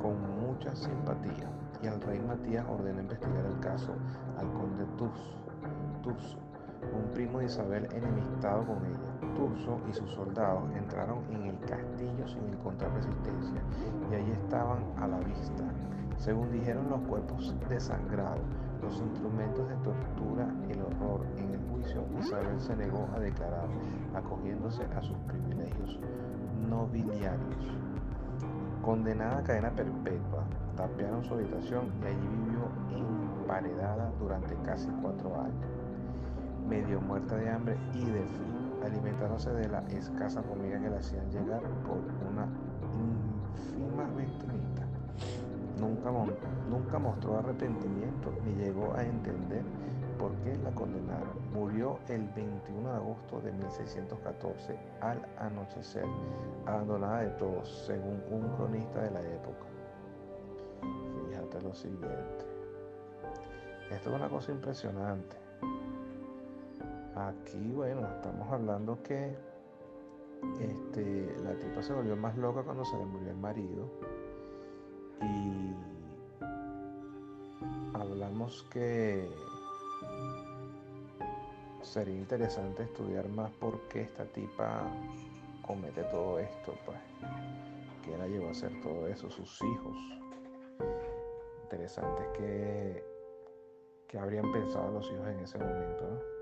con 0.00 0.16
mucha 0.40 0.74
simpatía 0.74 1.48
y 1.82 1.86
el 1.86 2.00
rey 2.02 2.20
Matías 2.20 2.64
ordenó 2.68 3.00
investigar 3.00 3.44
el 3.46 3.58
caso 3.60 3.94
al 4.38 4.52
conde 4.52 4.84
Turso 4.96 5.42
un 6.90 7.10
primo 7.12 7.38
de 7.38 7.46
Isabel 7.46 7.88
enemistado 7.92 8.66
con 8.66 8.78
ella. 8.84 9.34
Turso 9.36 9.80
y 9.88 9.92
sus 9.94 10.10
soldados 10.10 10.64
entraron 10.76 11.24
en 11.30 11.46
el 11.46 11.58
castillo 11.60 12.26
sin 12.28 12.44
encontrar 12.48 12.92
resistencia 12.94 13.62
y 14.10 14.14
allí 14.14 14.32
estaban 14.32 14.84
a 14.98 15.08
la 15.08 15.18
vista. 15.20 15.64
Según 16.22 16.52
dijeron 16.52 16.88
los 16.88 17.00
cuerpos 17.00 17.52
desangrados, 17.68 18.44
los 18.80 18.96
instrumentos 19.00 19.68
de 19.68 19.74
tortura, 19.78 20.46
el 20.70 20.80
horror 20.80 21.26
en 21.36 21.50
el 21.50 21.60
juicio, 21.68 22.04
Isabel 22.16 22.60
se 22.60 22.76
negó 22.76 23.08
a 23.12 23.18
declarar, 23.18 23.66
acogiéndose 24.14 24.84
a 24.84 25.02
sus 25.02 25.16
privilegios 25.26 25.98
nobiliarios. 26.70 27.76
Condenada 28.82 29.38
a 29.38 29.42
cadena 29.42 29.72
perpetua, 29.72 30.44
tapearon 30.76 31.24
su 31.24 31.34
habitación 31.34 31.86
y 32.00 32.06
allí 32.06 32.28
vivió 32.28 32.68
emparedada 33.40 34.12
durante 34.20 34.54
casi 34.62 34.90
cuatro 35.02 35.40
años 35.40 35.66
medio 36.68 37.00
muerta 37.00 37.34
de 37.34 37.50
hambre 37.50 37.76
y 37.94 38.04
de 38.04 38.24
frío, 38.24 38.86
alimentándose 38.86 39.52
de 39.54 39.68
la 39.68 39.80
escasa 39.88 40.40
comida 40.42 40.80
que 40.80 40.88
le 40.88 40.98
hacían 40.98 41.28
llegar 41.32 41.62
por 41.84 41.98
una 42.30 42.46
ínfima 42.94 44.04
ventanita. 44.14 44.51
Nunca, 45.82 46.12
nunca 46.70 46.98
mostró 47.00 47.38
arrepentimiento 47.38 48.32
ni 48.44 48.54
llegó 48.54 48.94
a 48.94 49.02
entender 49.02 49.64
por 50.16 50.30
qué 50.44 50.56
la 50.58 50.70
condenaron. 50.70 51.32
Murió 51.52 51.98
el 52.08 52.28
21 52.28 52.88
de 52.88 52.96
agosto 52.96 53.40
de 53.40 53.50
1614 53.50 54.78
al 55.00 55.20
anochecer, 55.38 56.04
abandonada 56.66 57.22
de 57.22 57.30
todos, 57.30 57.68
según 57.84 58.22
un 58.30 58.48
cronista 58.54 59.02
de 59.02 59.10
la 59.10 59.22
época. 59.22 59.66
Fíjate 61.28 61.60
lo 61.62 61.74
siguiente. 61.74 62.46
Esto 63.90 64.10
es 64.10 64.14
una 64.14 64.28
cosa 64.28 64.52
impresionante. 64.52 65.36
Aquí, 67.16 67.72
bueno, 67.72 68.06
estamos 68.06 68.52
hablando 68.52 69.02
que 69.02 69.36
este, 70.60 71.36
la 71.42 71.54
tipa 71.54 71.82
se 71.82 71.92
volvió 71.92 72.16
más 72.16 72.36
loca 72.36 72.62
cuando 72.62 72.84
se 72.84 72.96
le 72.96 73.04
murió 73.04 73.30
el 73.30 73.36
marido. 73.36 73.90
Y 75.22 75.74
hablamos 77.94 78.66
que 78.70 79.28
sería 81.82 82.16
interesante 82.16 82.84
estudiar 82.84 83.28
más 83.28 83.50
por 83.52 83.80
qué 83.88 84.02
esta 84.02 84.24
tipa 84.24 84.82
comete 85.66 86.02
todo 86.04 86.38
esto, 86.38 86.74
pues, 86.84 86.98
que 88.04 88.16
la 88.16 88.26
llevó 88.26 88.48
a 88.48 88.50
hacer 88.50 88.72
todo 88.82 89.06
eso, 89.06 89.30
sus 89.30 89.62
hijos. 89.62 89.96
Interesante 91.64 92.22
es 92.22 92.38
que, 92.38 93.04
que 94.08 94.18
habrían 94.18 94.50
pensado 94.52 94.90
los 94.92 95.06
hijos 95.10 95.28
en 95.28 95.40
ese 95.40 95.58
momento, 95.58 96.04
¿no? 96.08 96.32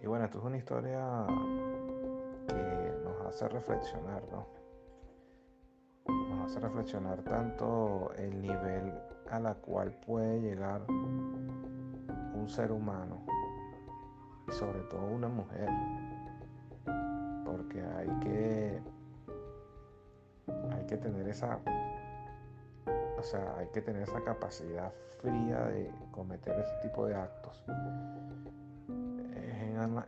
Y 0.00 0.06
bueno, 0.06 0.24
esto 0.26 0.38
es 0.38 0.44
una 0.44 0.56
historia 0.56 1.26
que 2.46 2.92
nos 3.04 3.20
hace 3.26 3.48
reflexionar, 3.48 4.22
¿no? 4.30 4.57
Reflexionar 6.56 7.22
tanto 7.22 8.10
el 8.16 8.42
nivel 8.42 8.92
a 9.30 9.38
la 9.38 9.54
cual 9.54 9.92
puede 10.06 10.40
llegar 10.40 10.82
un 10.88 12.48
ser 12.48 12.72
humano 12.72 13.24
y 14.48 14.52
sobre 14.52 14.80
todo 14.90 15.04
una 15.06 15.28
mujer 15.28 15.68
porque 17.44 17.80
hay 17.82 18.08
que 18.20 18.82
hay 20.72 20.86
que 20.86 20.96
tener 20.96 21.28
esa 21.28 21.60
o 23.18 23.22
sea 23.22 23.54
hay 23.58 23.68
que 23.68 23.80
tener 23.80 24.02
esa 24.02 24.22
capacidad 24.24 24.92
fría 25.20 25.60
de 25.66 25.92
cometer 26.10 26.58
ese 26.58 26.74
tipo 26.82 27.06
de 27.06 27.14
actos. 27.14 27.62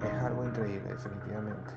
Es 0.00 0.24
algo 0.24 0.44
increíble 0.44 0.90
definitivamente 0.90 1.70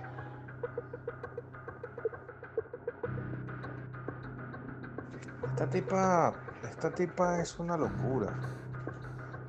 esta 5.63 5.69
tipa 5.69 6.33
esta 6.63 6.93
tipa 6.93 7.39
es 7.39 7.57
una 7.57 7.77
locura 7.77 8.37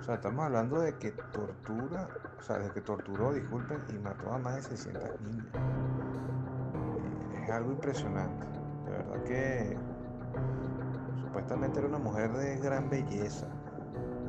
o 0.00 0.05
sea, 0.05 0.16
estamos 0.16 0.44
hablando 0.44 0.81
de 0.81 0.94
que 0.98 1.12
tortura, 1.33 2.09
o 2.38 2.42
sea, 2.42 2.59
de 2.59 2.70
que 2.72 2.83
torturó, 2.83 3.33
disculpen, 3.33 3.83
y 3.88 3.94
mató 3.94 4.31
a 4.31 4.38
más 4.38 4.57
de 4.57 4.77
600 4.77 5.20
niñas. 5.22 5.46
Es 7.42 7.50
algo 7.50 7.72
impresionante. 7.72 8.46
De 8.85 8.90
verdad 8.90 9.24
que 9.24 9.79
supuestamente 11.22 11.79
era 11.79 11.88
una 11.88 11.96
mujer 11.96 12.31
de 12.35 12.59
gran 12.59 12.90
belleza, 12.90 13.46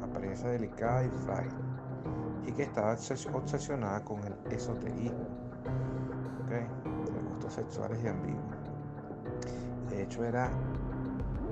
apariencia 0.01 0.47
delicada 0.47 1.03
y 1.03 1.09
frágil, 1.25 1.51
y 2.45 2.53
que 2.53 2.63
estaba 2.63 2.93
obsesionada 3.33 4.01
con 4.05 4.23
el 4.23 4.33
esoterismo, 4.53 5.27
¿okay? 6.45 6.67
de 7.11 7.21
gustos 7.31 7.53
sexuales 7.53 8.01
y 8.01 8.07
ambiguos. 8.07 8.45
De 9.89 10.03
hecho, 10.03 10.23
era 10.23 10.49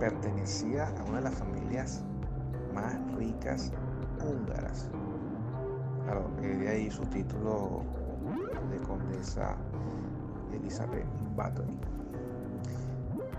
pertenecía 0.03 0.89
a 0.99 1.03
una 1.05 1.19
de 1.19 1.23
las 1.23 1.35
familias 1.35 2.03
más 2.73 2.93
ricas 3.15 3.71
húngaras. 4.21 4.89
Claro, 6.03 6.29
de 6.41 6.67
ahí 6.67 6.91
su 6.91 7.05
título 7.05 7.83
de 8.69 8.79
condesa 8.79 9.55
Elizabeth 10.51 11.07
Bathory. 11.37 11.79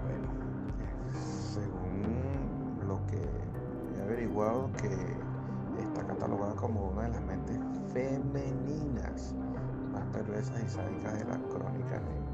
Bueno, 0.07 0.29
según 1.53 2.89
lo 2.89 2.99
que 3.09 3.21
he 3.99 4.03
averiguado, 4.03 4.71
que 4.81 4.89
está 5.83 6.07
catalogada 6.07 6.55
como 6.55 6.89
una 6.93 7.03
de 7.03 7.09
las 7.11 7.23
mentes 7.25 7.59
femeninas 7.93 9.35
más 9.93 10.05
perversas 10.15 10.63
y 10.65 10.69
sádicas 10.71 11.19
de 11.19 11.25
la 11.27 11.39
crónica 11.41 12.01
negra. 12.01 12.25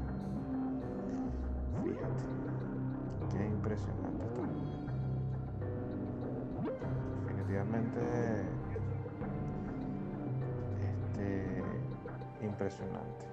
Fíjate, 1.83 2.50
qué 3.31 3.45
impresionante 3.45 4.21
Definitivamente 7.25 7.99
este, 10.81 12.45
impresionante. 12.45 13.25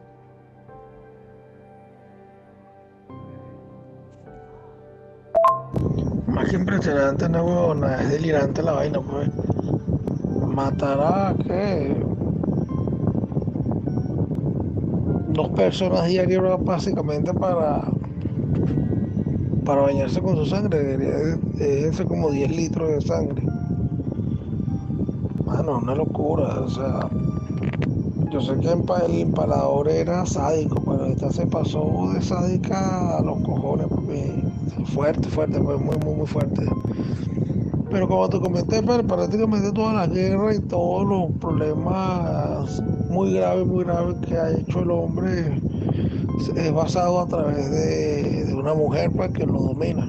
Más 6.26 6.48
que 6.48 6.56
impresionante, 6.56 7.28
no, 7.28 7.74
nada, 7.74 8.02
es 8.02 8.10
delirante 8.10 8.62
la 8.62 8.72
vaina, 8.72 9.00
pues. 9.00 9.30
Matará 10.46 11.34
que 11.46 11.96
dos 15.28 15.48
personas 15.50 16.06
diarias 16.06 16.42
básicamente 16.64 17.32
para 17.32 17.82
para 19.68 19.82
bañarse 19.82 20.22
con 20.22 20.34
su 20.34 20.46
sangre, 20.46 20.96
es 21.58 22.00
como 22.00 22.30
10 22.30 22.56
litros 22.56 22.88
de 22.88 23.00
sangre. 23.02 23.42
Mano, 25.44 25.80
una 25.82 25.94
locura, 25.94 26.60
o 26.60 26.70
sea, 26.70 27.10
yo 28.30 28.40
sé 28.40 28.58
que 28.60 28.68
el 28.68 29.20
empalador 29.20 29.90
era 29.90 30.24
sádico, 30.24 30.82
pero 30.86 31.04
esta 31.04 31.30
se 31.30 31.46
pasó 31.46 32.10
de 32.14 32.22
sádica 32.22 33.18
a 33.18 33.20
los 33.20 33.42
cojones, 33.42 33.88
porque 33.88 34.42
fuerte, 34.86 35.28
fuerte, 35.28 35.60
pues 35.60 35.78
muy, 35.78 35.98
muy, 35.98 36.14
muy 36.14 36.26
fuerte. 36.26 36.64
Pero 37.90 38.08
como 38.08 38.26
te 38.30 38.40
comenté, 38.40 38.82
prácticamente 38.82 39.70
toda 39.72 39.92
la 39.92 40.06
guerra 40.06 40.54
y 40.54 40.60
todos 40.60 41.06
los 41.06 41.30
problemas 41.38 42.82
muy 43.10 43.34
graves, 43.34 43.66
muy 43.66 43.84
graves 43.84 44.16
que 44.26 44.34
ha 44.34 44.50
hecho 44.50 44.80
el 44.80 44.90
hombre 44.90 45.60
es 46.56 46.72
basado 46.72 47.20
a 47.20 47.26
través 47.26 47.70
de, 47.70 48.47
una 48.68 48.74
mujer 48.74 49.10
pues, 49.10 49.30
que 49.32 49.46
lo 49.46 49.60
domina. 49.60 50.06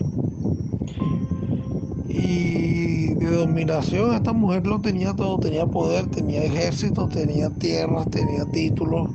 Y 2.10 3.14
de 3.14 3.32
dominación 3.32 4.14
esta 4.14 4.34
mujer 4.34 4.68
lo 4.68 4.82
tenía 4.82 5.14
todo, 5.14 5.40
tenía 5.40 5.66
poder, 5.66 6.08
tenía 6.08 6.44
ejército, 6.44 7.08
tenía 7.08 7.50
tierras, 7.50 8.10
tenía 8.10 8.46
títulos 8.46 9.10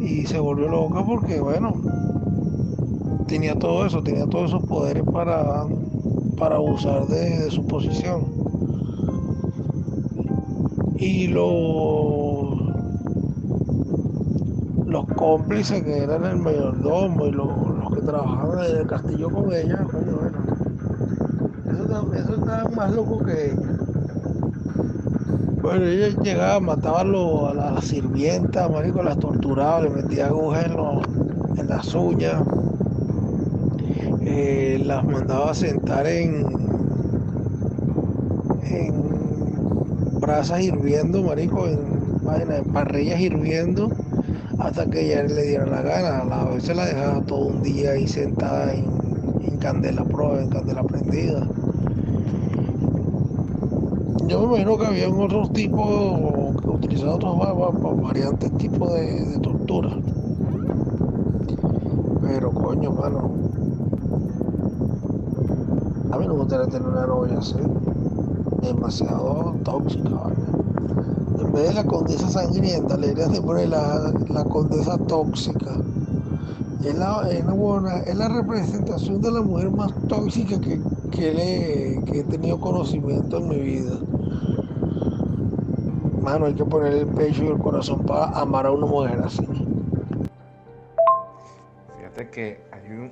y 0.00 0.26
se 0.26 0.38
volvió 0.38 0.68
loca 0.68 1.04
porque 1.04 1.40
bueno, 1.40 1.72
tenía 3.26 3.54
todo 3.54 3.86
eso, 3.86 4.02
tenía 4.02 4.26
todos 4.26 4.50
esos 4.50 4.62
poderes 4.64 5.04
para, 5.04 5.64
para 6.36 6.56
abusar 6.56 7.06
de, 7.06 7.50
su 7.50 7.66
posición. 7.66 8.26
Y 10.98 11.28
los, 11.28 12.58
los 14.86 15.06
cómplices 15.16 15.82
que 15.82 15.98
eran 15.98 16.24
el 16.24 16.36
mayordomo 16.38 17.26
y 17.26 17.30
los, 17.30 17.77
trabajaban 18.08 18.64
en 18.64 18.76
el 18.78 18.86
castillo 18.86 19.30
con 19.30 19.52
ella, 19.52 19.86
bueno, 19.92 20.20
eso, 22.14 22.34
estaba 22.34 22.64
más 22.74 22.94
loco 22.94 23.22
que 23.22 23.52
ella. 23.52 23.62
Bueno, 25.60 25.84
ella 25.84 26.08
llegaba, 26.22 26.60
mataba 26.60 27.02
a, 27.02 27.54
las 27.54 27.84
sirvientas, 27.84 28.70
marico, 28.70 29.02
las 29.02 29.18
torturaba, 29.18 29.82
le 29.82 29.90
metía 29.90 30.28
agujas 30.28 30.64
en, 30.66 31.58
en 31.58 31.68
las 31.68 31.94
uñas 31.94 32.42
eh, 34.22 34.80
las 34.84 35.04
mandaba 35.04 35.50
a 35.50 35.54
sentar 35.54 36.06
en, 36.06 36.46
en 38.62 40.20
brasas 40.20 40.60
hirviendo, 40.60 41.22
marico, 41.22 41.66
en, 41.66 42.52
en 42.52 42.64
parrillas 42.72 43.20
hirviendo, 43.20 43.90
hasta 44.58 44.86
que 44.86 45.06
ella 45.06 45.22
le 45.22 45.42
diera 45.42 45.66
la 45.66 45.82
gana. 45.82 46.40
A 46.40 46.44
veces 46.46 46.76
la 46.76 46.86
dejaba 46.86 47.22
todo 47.22 47.46
un 47.46 47.62
día 47.62 47.92
ahí 47.92 48.06
sentada 48.06 48.72
en, 48.74 49.56
candela 49.58 50.04
pro, 50.04 50.38
en 50.38 50.48
candela 50.50 50.84
prendida. 50.84 51.46
Yo 54.26 54.40
me 54.40 54.46
imagino 54.46 54.78
que 54.78 54.86
había 54.86 55.08
otros 55.08 55.52
tipos 55.52 56.62
que 56.62 56.68
utilizaban 56.68 57.14
otros 57.14 58.02
variantes 58.02 58.52
tipos 58.58 58.92
de, 58.94 59.24
de 59.24 59.38
tortura. 59.38 59.90
Pero 62.22 62.52
coño, 62.52 62.92
mano, 62.92 63.30
a 66.12 66.18
mí 66.18 66.26
no 66.26 66.34
me 66.34 66.40
gustaría 66.40 66.66
tener 66.66 66.88
una 66.88 67.06
novia 67.06 67.38
así, 67.38 67.56
demasiado 68.62 69.56
tóxica. 69.64 70.57
En 71.48 71.54
vez 71.54 71.68
de 71.68 71.74
la 71.76 71.84
condesa 71.84 72.28
sangrienta, 72.28 72.94
le 72.98 73.06
irías 73.06 73.32
de 73.32 73.40
poner 73.40 73.70
la, 73.70 74.12
la 74.28 74.44
condesa 74.44 74.98
tóxica. 74.98 75.76
Es 76.84 76.94
la, 76.94 77.26
es, 77.30 77.42
es 78.06 78.16
la 78.16 78.28
representación 78.28 79.22
de 79.22 79.32
la 79.32 79.40
mujer 79.40 79.70
más 79.70 79.90
tóxica 80.08 80.60
que, 80.60 80.78
que, 81.10 81.32
le, 81.32 82.04
que 82.04 82.20
he 82.20 82.24
tenido 82.24 82.60
conocimiento 82.60 83.38
en 83.38 83.48
mi 83.48 83.60
vida. 83.60 83.92
Mano, 86.20 86.44
hay 86.44 86.54
que 86.54 86.66
poner 86.66 86.92
el 86.92 87.06
pecho 87.06 87.44
y 87.44 87.46
el 87.46 87.58
corazón 87.58 88.04
para 88.04 88.26
amar 88.38 88.66
a 88.66 88.70
una 88.70 88.84
mujer 88.84 89.18
así. 89.24 89.46
Fíjate 91.96 92.28
que 92.28 92.60
hay 92.72 92.92
un, 92.92 93.10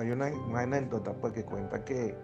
hay, 0.00 0.10
una, 0.10 0.32
anécdota 0.58 1.12
pues, 1.12 1.34
que 1.34 1.44
cuenta 1.44 1.84
que 1.84 2.14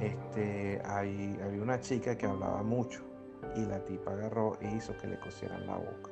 este, 0.00 0.80
hay, 0.86 1.36
había 1.44 1.60
una 1.60 1.80
chica 1.80 2.16
que 2.16 2.26
hablaba 2.26 2.62
mucho 2.62 3.11
y 3.56 3.64
la 3.64 3.84
tipa 3.84 4.12
agarró 4.12 4.58
e 4.60 4.70
hizo 4.70 4.96
que 4.96 5.08
le 5.08 5.18
cosieran 5.18 5.66
la 5.66 5.76
boca. 5.76 6.10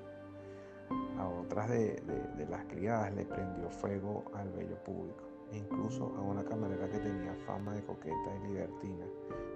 A 1.18 1.28
otras 1.28 1.68
de, 1.68 2.02
las 2.48 2.64
criadas 2.64 3.12
le 3.14 3.24
prendió 3.24 3.68
fuego 3.70 4.24
al 4.34 4.50
bello 4.50 4.76
público. 4.84 5.24
E 5.52 5.58
incluso 5.58 6.14
a 6.16 6.20
una 6.20 6.44
camarera 6.44 6.88
que 6.88 6.98
tenía 6.98 7.34
fama 7.46 7.74
de 7.74 7.82
coqueta 7.82 8.36
y 8.36 8.48
libertina 8.48 9.04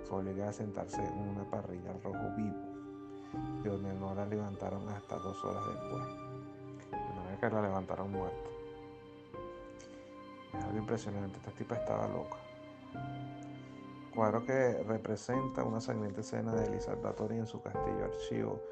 fue 0.04 0.18
obligada 0.18 0.50
a 0.50 0.52
sentarse 0.52 1.04
en 1.04 1.28
una 1.28 1.48
parrilla 1.48 1.90
al 1.90 2.02
rojo 2.02 2.30
vivo, 2.37 3.62
de 3.62 3.70
donde 3.70 3.94
no 3.94 4.14
la 4.14 4.26
levantaron 4.26 4.88
hasta 4.88 5.16
dos 5.16 5.44
horas 5.44 5.62
después. 5.66 6.04
De 6.90 7.14
manera 7.14 7.38
que 7.40 7.50
la 7.50 7.62
levantaron 7.62 8.10
muerta. 8.10 8.50
Es 10.58 10.64
algo 10.64 10.78
impresionante. 10.78 11.38
Esta 11.38 11.50
tipa 11.52 11.76
estaba 11.76 12.08
loca. 12.08 12.37
Cuadro 14.14 14.44
que 14.44 14.81
representa 14.85 15.64
una 15.64 15.81
sangrienta 15.81 16.20
escena 16.20 16.55
de 16.55 16.66
Elizabeth 16.66 17.03
Bathory 17.03 17.38
en 17.38 17.46
su 17.46 17.61
castillo 17.61 18.05
archivo, 18.05 18.62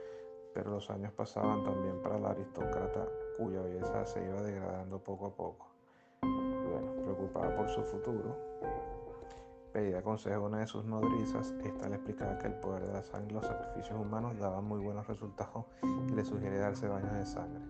pero 0.54 0.70
los 0.70 0.88
años 0.88 1.12
pasaban 1.12 1.64
también 1.64 2.00
para 2.00 2.16
la 2.18 2.30
aristócrata 2.30 3.08
cuya 3.36 3.60
belleza 3.60 4.04
se 4.06 4.24
iba 4.24 4.40
degradando 4.40 5.00
poco 5.00 5.26
a 5.26 5.30
poco. 5.34 5.66
bueno, 6.20 6.92
preocupada 7.02 7.56
por 7.56 7.68
su 7.70 7.82
futuro, 7.82 8.36
pedía 9.72 10.00
consejo 10.02 10.44
a 10.44 10.46
una 10.46 10.58
de 10.60 10.66
sus 10.68 10.84
nodrizas. 10.84 11.52
Esta 11.64 11.88
le 11.88 11.96
explicaba 11.96 12.38
que 12.38 12.46
el 12.46 12.54
poder 12.54 12.86
de 12.86 12.92
la 12.92 13.02
sangre 13.02 13.30
y 13.30 13.34
los 13.34 13.44
sacrificios 13.44 13.98
humanos 13.98 14.38
daban 14.38 14.64
muy 14.64 14.78
buenos 14.78 15.08
resultados 15.08 15.64
y 15.82 16.12
le 16.12 16.24
sugiere 16.24 16.58
darse 16.58 16.86
baños 16.86 17.14
de 17.14 17.26
sangre. 17.26 17.64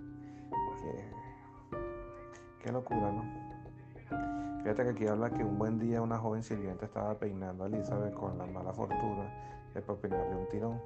Qué 2.61 2.71
locura, 2.71 3.11
¿no? 3.11 4.42
Fíjate 4.63 4.85
que 4.85 4.91
aquí 4.91 5.07
habla 5.09 5.29
que 5.29 5.43
un 5.43 5.59
buen 5.59 5.77
día 5.81 6.01
una 6.01 6.19
joven 6.19 6.45
sirviente 6.45 6.85
estaba 6.85 7.19
peinando 7.19 7.65
a 7.65 7.67
Elizabeth 7.67 8.15
con 8.15 8.39
la 8.39 8.47
mala 8.47 8.73
fortuna 8.73 9.29
de 9.75 9.83
propinarle 9.83 10.37
un 10.37 10.49
tirón. 10.49 10.81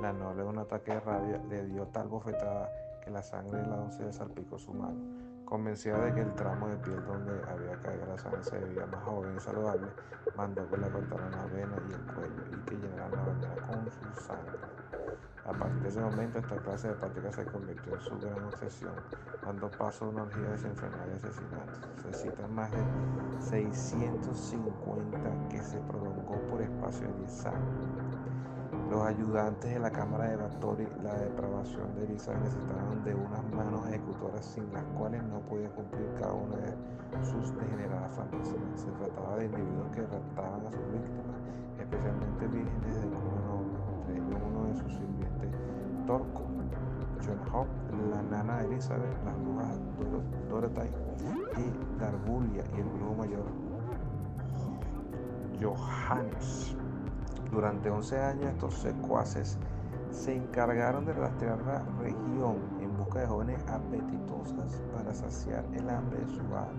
La 0.00 0.12
noble, 0.12 0.42
en 0.42 0.48
un 0.48 0.58
ataque 0.58 0.92
de 0.92 1.00
rabia, 1.00 1.40
le 1.48 1.66
dio 1.66 1.86
tal 1.86 2.08
bofetada 2.08 2.68
que 3.00 3.10
la 3.10 3.22
sangre 3.22 3.60
de 3.60 3.66
la 3.68 3.76
doncella 3.76 4.12
salpicó 4.12 4.58
su 4.58 4.74
mano. 4.74 4.98
Convencida 5.44 5.98
de 5.98 6.14
que 6.14 6.20
el 6.22 6.34
tramo 6.34 6.66
de 6.66 6.76
piel 6.78 7.04
donde 7.04 7.32
había 7.48 7.80
caído 7.80 8.06
la 8.06 8.18
sangre 8.18 8.42
se 8.42 8.58
veía 8.58 8.86
más 8.86 9.04
joven 9.04 9.36
y 9.36 9.40
saludable, 9.40 9.86
mandó 10.36 10.68
que 10.68 10.76
le 10.78 10.90
cortaran 10.90 11.30
la 11.30 11.46
vena 11.46 11.76
y 11.88 11.92
el 11.92 12.14
cuello 12.14 12.42
y 12.50 12.64
que 12.64 12.74
llenaran 12.74 13.12
la 13.12 13.22
bañera 13.22 13.66
con 13.68 13.90
su 13.90 14.20
sangre. 14.20 14.58
A 15.44 15.52
partir 15.52 15.82
de 15.82 15.88
ese 15.88 16.00
momento, 16.00 16.38
esta 16.38 16.56
clase 16.56 16.88
de 16.88 16.94
práctica 16.94 17.32
se 17.32 17.44
convirtió 17.46 17.94
en 17.94 18.00
su 18.00 18.16
gran 18.20 18.44
obsesión, 18.44 18.92
dando 19.44 19.68
paso 19.72 20.04
a 20.04 20.08
una 20.08 20.22
orgía 20.22 20.50
desenfrenada 20.50 21.04
y 21.08 21.16
asesinatos. 21.16 21.80
Se 22.00 22.12
citan 22.12 22.54
más 22.54 22.70
de 22.70 22.78
650 23.40 25.48
que 25.48 25.58
se 25.58 25.80
prolongó 25.80 26.40
por 26.48 26.62
espacio 26.62 27.08
de 27.08 27.14
10 27.14 27.46
años. 27.46 27.88
Los 28.88 29.02
ayudantes 29.02 29.72
de 29.72 29.80
la 29.80 29.90
Cámara 29.90 30.28
de 30.28 30.36
Bathory, 30.36 30.86
la 31.02 31.14
depravación 31.14 31.92
de 31.96 32.04
Elizabeth 32.04 32.42
necesitaban 32.42 33.02
de 33.02 33.12
unas 33.14 33.42
manos 33.52 33.88
ejecutoras 33.88 34.44
sin 34.44 34.72
las 34.72 34.84
cuales 34.96 35.24
no 35.24 35.40
podía 35.40 35.70
cumplir 35.70 36.08
cada 36.20 36.34
una 36.34 36.56
de 36.56 36.72
sus 37.24 37.52
degeneradas 37.56 38.14
fantasías. 38.14 38.62
Se 38.76 38.92
trataba 38.92 39.38
de 39.38 39.46
individuos 39.46 39.90
que 39.92 40.02
raptaban 40.02 40.66
a 40.66 40.70
sus 40.70 40.86
víctimas, 40.92 41.40
especialmente 41.80 42.46
vírgenes 42.46 43.00
de 43.00 43.08
cuna 43.08 43.40
noble, 43.48 43.91
uno 44.08 44.66
de 44.66 44.74
sus 44.74 44.92
sirvientes, 44.92 45.50
Torco, 46.06 46.42
John 47.24 47.40
Hawk, 47.52 47.68
la 48.10 48.22
nana 48.22 48.62
Elizabeth, 48.62 49.24
las 49.24 49.38
brujas 49.40 49.78
Dorothy 50.48 50.90
y 51.56 52.00
Garbulia 52.00 52.64
y 52.76 52.80
el 52.80 52.88
brujo 52.88 53.14
mayor 53.14 53.44
Johannes. 55.60 56.76
Durante 57.52 57.90
11 57.90 58.20
años 58.20 58.46
estos 58.46 58.74
secuaces 58.74 59.58
se 60.10 60.34
encargaron 60.34 61.04
de 61.04 61.12
rastrear 61.12 61.60
la 61.62 61.82
región 62.00 62.56
en 62.80 62.96
busca 62.96 63.20
de 63.20 63.26
jóvenes 63.26 63.62
apetitosas 63.68 64.82
para 64.94 65.14
saciar 65.14 65.64
el 65.72 65.88
hambre 65.88 66.18
de 66.18 66.28
su 66.28 66.40
alma, 66.40 66.72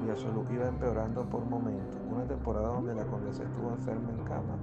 cuya 0.00 0.16
salud 0.16 0.44
iba 0.50 0.68
empeorando 0.68 1.28
por 1.28 1.44
momentos. 1.44 1.96
Una 2.10 2.24
temporada 2.24 2.68
donde 2.68 2.94
la 2.94 3.04
condesa 3.06 3.42
estuvo 3.42 3.70
enferma 3.70 4.10
en 4.10 4.24
cama, 4.24 4.56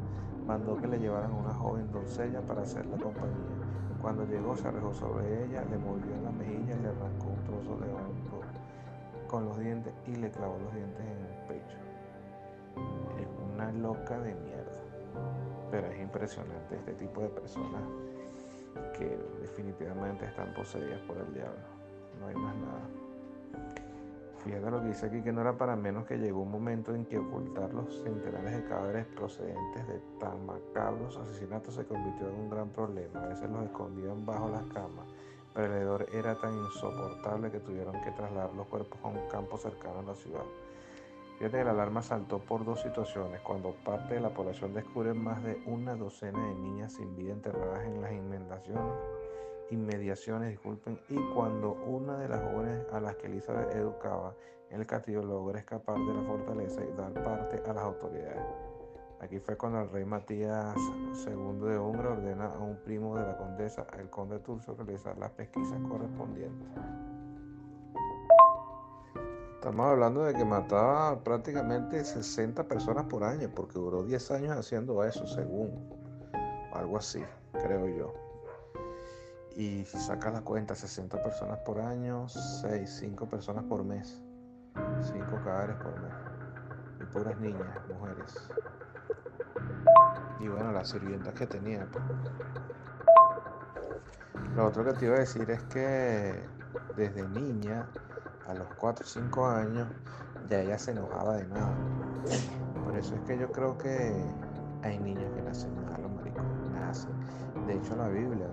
mandó 0.46 0.78
que 0.78 0.88
le 0.88 1.00
llevaran 1.00 1.34
una 1.34 1.54
joven 1.54 1.92
doncella 1.92 2.42
para 2.42 2.62
hacerle 2.62 2.98
compañía. 2.98 3.56
Cuando 4.02 4.26
llegó 4.26 4.56
se 4.56 4.68
arrojó 4.68 4.94
sobre 4.94 5.46
ella, 5.46 5.64
le 5.70 5.78
mordió 5.78 6.14
en 6.14 6.24
la 6.24 6.32
mejilla, 6.32 6.76
le 6.78 6.90
arrancó 6.90 7.28
un 7.28 7.44
trozo 7.44 7.78
de 7.84 7.92
hombro 7.92 8.42
con 9.28 9.46
los 9.46 9.60
dientes 9.60 9.94
y 10.08 10.16
le 10.16 10.30
clavó 10.30 10.58
los 10.60 10.74
dientes 10.74 11.02
en 11.02 11.26
el 11.26 11.48
pecho. 11.48 11.78
Es 13.20 13.28
una 13.54 13.72
loca 13.72 14.20
de 14.20 14.36
mierda. 14.36 14.72
Pero 15.72 15.88
es 15.88 16.00
impresionante 16.00 16.76
este 16.76 16.94
tipo 16.94 17.22
de 17.22 17.30
personas 17.30 17.82
que 18.98 19.18
definitivamente 19.42 20.26
están 20.26 20.54
poseídas 20.54 21.00
por 21.02 21.18
el 21.18 21.34
diablo. 21.34 21.66
No 22.20 22.28
hay 22.28 22.36
más 22.36 22.56
nada. 22.56 23.85
Fíjate 24.46 24.70
lo 24.70 24.80
que 24.80 24.90
dice 24.90 25.08
aquí, 25.08 25.24
que 25.24 25.32
no 25.32 25.42
era 25.42 25.58
para 25.58 25.76
menos 25.76 26.06
que 26.06 26.20
llegó 26.20 26.44
un 26.44 26.52
momento 26.52 26.94
en 26.94 27.06
que 27.06 27.18
ocultar 27.18 27.74
los 27.74 27.92
centenares 28.04 28.56
de 28.56 28.64
cadáveres 28.70 29.08
procedentes 29.08 29.88
de 29.88 30.00
tan 30.20 30.46
macabros 30.46 31.18
asesinatos 31.18 31.74
se 31.74 31.84
convirtió 31.86 32.30
en 32.30 32.36
un 32.36 32.50
gran 32.52 32.70
problema. 32.70 33.24
A 33.24 33.28
veces 33.30 33.50
los 33.50 33.64
escondían 33.64 34.24
bajo 34.24 34.48
las 34.50 34.62
camas, 34.66 35.08
pero 35.52 35.74
el 35.74 35.82
hedor 35.82 36.06
era 36.14 36.40
tan 36.40 36.54
insoportable 36.54 37.50
que 37.50 37.60
tuvieron 37.60 38.00
que 38.04 38.12
trasladar 38.12 38.54
los 38.54 38.68
cuerpos 38.68 39.00
a 39.02 39.08
un 39.08 39.28
campo 39.30 39.58
cercano 39.58 40.02
a 40.02 40.04
la 40.04 40.14
ciudad. 40.14 40.46
Fíjate 41.40 41.58
que 41.58 41.64
la 41.64 41.72
alarma 41.72 42.04
saltó 42.04 42.38
por 42.38 42.64
dos 42.64 42.82
situaciones, 42.82 43.42
cuando 43.42 43.72
parte 43.84 44.14
de 44.14 44.22
la 44.22 44.30
población 44.30 44.76
descubre 44.76 45.16
más 45.16 45.44
de 45.44 45.60
una 45.66 45.96
docena 45.96 46.40
de 46.40 46.54
niñas 46.54 46.94
sin 46.94 47.16
vida 47.16 47.34
enterradas 47.34 47.84
en 47.84 48.00
las 48.00 48.12
inmediaciones, 48.12 48.94
inmediaciones 49.72 50.50
disculpen, 50.50 51.00
y 51.10 51.16
cuando 51.34 51.74
una 51.74 52.18
de 52.18 52.30
las 52.30 52.42
jóvenes 52.44 52.86
a 52.92 53.00
las 53.00 53.16
que 53.16 53.28
Elizabeth 53.28 53.76
educaba 53.76 54.34
en 54.70 54.82
el 54.82 54.88
castillo 54.88 55.24
logra 55.24 55.60
escapar 55.60 55.98
de 55.98 56.14
la 56.14 56.24
fortaleza 56.24 56.82
y 56.84 56.98
dar 56.98 57.14
parte 57.24 57.62
a 57.70 57.74
las 57.74 57.84
autoridades. 57.84 58.44
Aquí 59.22 59.40
fue 59.40 59.58
cuando 59.58 59.82
el 59.82 59.90
rey 59.90 60.06
Matías 60.06 60.76
II 61.26 61.68
de 61.68 61.80
Hungría 61.80 62.12
ordena 62.12 62.48
a 62.48 62.60
un 62.60 62.76
primo 62.84 63.18
de 63.18 63.26
la 63.26 63.38
condesa, 63.38 63.88
el 63.98 64.10
conde 64.10 64.40
Turso, 64.40 64.76
realizar 64.76 65.18
las 65.18 65.32
pesquisas 65.32 65.80
correspondientes. 65.88 66.68
Estamos 69.56 69.88
hablando 69.88 70.24
de 70.26 70.34
que 70.36 70.46
mataba 70.46 71.24
prácticamente 71.24 72.04
60 72.04 72.68
personas 72.68 73.06
por 73.06 73.24
año, 73.24 73.50
porque 73.56 73.80
duró 73.80 74.04
10 74.04 74.32
años 74.32 74.58
haciendo 74.58 75.04
eso, 75.04 75.26
según. 75.26 75.72
Algo 76.74 76.98
así, 76.98 77.24
creo 77.54 77.88
yo. 77.88 78.25
Y 79.56 79.86
si 79.86 79.98
sacas 79.98 80.34
la 80.34 80.42
cuenta, 80.42 80.76
60 80.76 81.24
personas 81.24 81.60
por 81.60 81.80
año, 81.80 82.28
6, 82.28 82.98
5 83.00 83.30
personas 83.30 83.64
por 83.64 83.86
mes. 83.86 84.22
5 85.02 85.26
cadáveres 85.46 85.78
por 85.78 85.98
mes. 86.02 86.12
Y 87.00 87.06
puras 87.06 87.40
niñas, 87.40 87.70
mujeres. 87.88 88.50
Y 90.42 90.50
bueno, 90.50 90.74
las 90.74 90.90
sirvientas 90.90 91.34
que 91.36 91.48
tenía. 91.48 91.88
Pues. 91.90 92.04
Lo 94.58 94.66
otro 94.68 94.84
que 94.84 94.92
te 94.94 95.06
iba 95.06 95.16
a 95.16 95.20
decir 95.20 95.50
es 95.50 95.64
que 95.64 96.38
desde 96.98 97.26
niña 97.30 97.88
a 98.48 98.54
los 98.54 98.68
4 98.76 99.06
o 99.06 99.08
5 99.08 99.48
años 99.48 99.88
ya 100.50 100.60
ella 100.60 100.78
se 100.78 100.92
enojaba 100.92 101.38
de 101.38 101.48
nada. 101.48 101.74
Por 102.84 102.98
eso 102.98 103.16
es 103.16 103.22
que 103.22 103.38
yo 103.38 103.50
creo 103.54 103.78
que 103.78 104.22
hay 104.84 105.00
niños 105.00 105.34
que 105.34 105.42
nacen 105.42 105.74
malos, 105.86 106.12
maricos, 106.12 106.44
nacen. 106.74 107.12
De 107.68 107.76
hecho 107.76 107.96
la 107.96 108.10
Biblia 108.10 108.48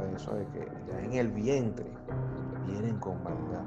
de 0.00 0.16
eso, 0.16 0.34
de 0.34 0.46
que 0.48 0.68
ya 0.88 1.00
en 1.00 1.12
el 1.14 1.28
vientre 1.28 1.90
vienen 2.66 2.98
con 2.98 3.22
maldad. 3.22 3.64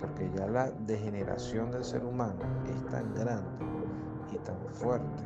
Porque 0.00 0.30
ya 0.34 0.46
la 0.46 0.70
degeneración 0.70 1.70
del 1.70 1.84
ser 1.84 2.04
humano 2.04 2.40
es 2.66 2.86
tan 2.90 3.14
grande 3.14 3.48
y 4.32 4.36
tan 4.38 4.56
fuerte 4.70 5.24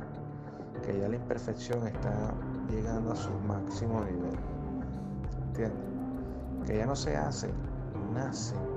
que 0.82 0.98
ya 0.98 1.08
la 1.08 1.16
imperfección 1.16 1.86
está 1.86 2.34
llegando 2.68 3.12
a 3.12 3.16
su 3.16 3.30
máximo 3.46 4.00
nivel. 4.04 4.38
¿Entiendes? 5.48 5.78
Que 6.66 6.78
ya 6.78 6.86
no 6.86 6.96
se 6.96 7.16
hace, 7.16 7.50
nacen 8.12 8.74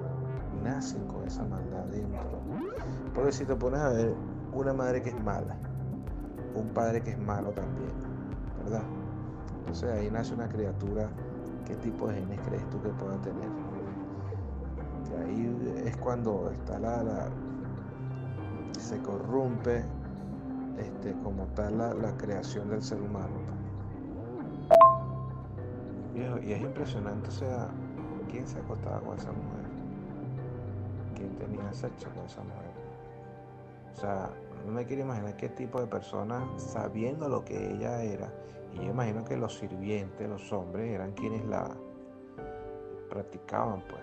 nacen 0.63 1.05
con 1.07 1.23
esa 1.25 1.43
maldad 1.45 1.86
dentro. 1.86 2.39
Porque 3.13 3.31
si 3.31 3.45
te 3.45 3.55
pones 3.55 3.79
a 3.79 3.89
ver, 3.89 4.13
una 4.53 4.73
madre 4.73 5.01
que 5.01 5.10
es 5.10 5.23
mala, 5.23 5.55
un 6.55 6.69
padre 6.69 7.01
que 7.01 7.12
es 7.12 7.19
malo 7.19 7.51
también, 7.51 7.91
¿verdad? 8.63 8.83
Entonces 9.60 9.91
ahí 9.91 10.10
nace 10.10 10.33
una 10.33 10.47
criatura, 10.47 11.10
¿qué 11.67 11.75
tipo 11.75 12.08
de 12.08 12.15
genes 12.15 12.39
crees 12.47 12.69
tú 12.69 12.82
que 12.82 12.89
pueda 12.89 13.17
tener? 13.21 13.49
Y 15.12 15.21
ahí 15.21 15.84
es 15.86 15.97
cuando 15.97 16.49
está 16.51 16.80
la, 16.80 17.30
se 18.80 18.97
corrompe 19.01 19.84
este, 20.80 21.13
como 21.23 21.45
tal 21.47 21.77
la, 21.77 21.93
la 21.93 22.15
creación 22.17 22.69
del 22.69 22.82
ser 22.82 23.01
humano. 23.01 23.36
Y 26.43 26.51
es 26.51 26.62
impresionante, 26.62 27.27
o 27.27 27.32
sea, 27.32 27.67
¿quién 28.32 28.47
se 28.47 28.58
acostaba 28.60 28.99
con 29.01 29.17
esa 29.17 29.32
mujer? 29.32 29.67
quién 31.17 31.36
tenía 31.36 31.73
sexo 31.73 32.10
con 32.13 32.25
esa 32.25 32.41
mujer. 32.41 32.71
O 33.93 33.99
sea, 33.99 34.30
no 34.65 34.71
me 34.71 34.86
quiero 34.86 35.03
imaginar 35.03 35.36
qué 35.36 35.49
tipo 35.49 35.82
de 35.82 35.88
persona, 35.88 36.47
sabiendo 36.58 37.27
lo 37.27 37.43
que 37.43 37.73
ella 37.73 38.03
era, 38.03 38.32
y 38.77 38.85
yo 38.85 38.91
imagino 38.91 39.23
que 39.25 39.37
los 39.37 39.55
sirvientes, 39.55 40.29
los 40.29 40.51
hombres, 40.53 40.93
eran 40.93 41.11
quienes 41.13 41.45
la 41.45 41.75
practicaban, 43.09 43.83
pues, 43.87 44.01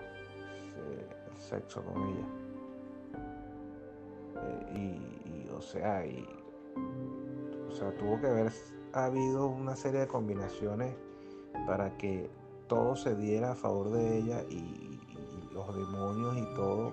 el 1.31 1.37
sexo 1.41 1.83
con 1.83 2.01
ella. 2.03 2.25
Eh, 4.43 4.99
y, 5.25 5.49
o 5.49 5.61
sea, 5.61 6.05
y, 6.05 6.27
o 7.69 7.71
sea, 7.71 7.95
tuvo 7.97 8.19
que 8.19 8.27
haber 8.27 8.51
habido 8.93 9.47
una 9.47 9.75
serie 9.75 10.01
de 10.01 10.07
combinaciones 10.07 10.95
para 11.65 11.97
que 11.97 12.29
todo 12.67 12.95
se 12.95 13.15
diera 13.15 13.51
a 13.51 13.55
favor 13.55 13.91
de 13.91 14.17
ella 14.17 14.41
y, 14.49 14.91
los 15.53 15.73
demonios 15.73 16.37
y 16.37 16.53
todo 16.53 16.91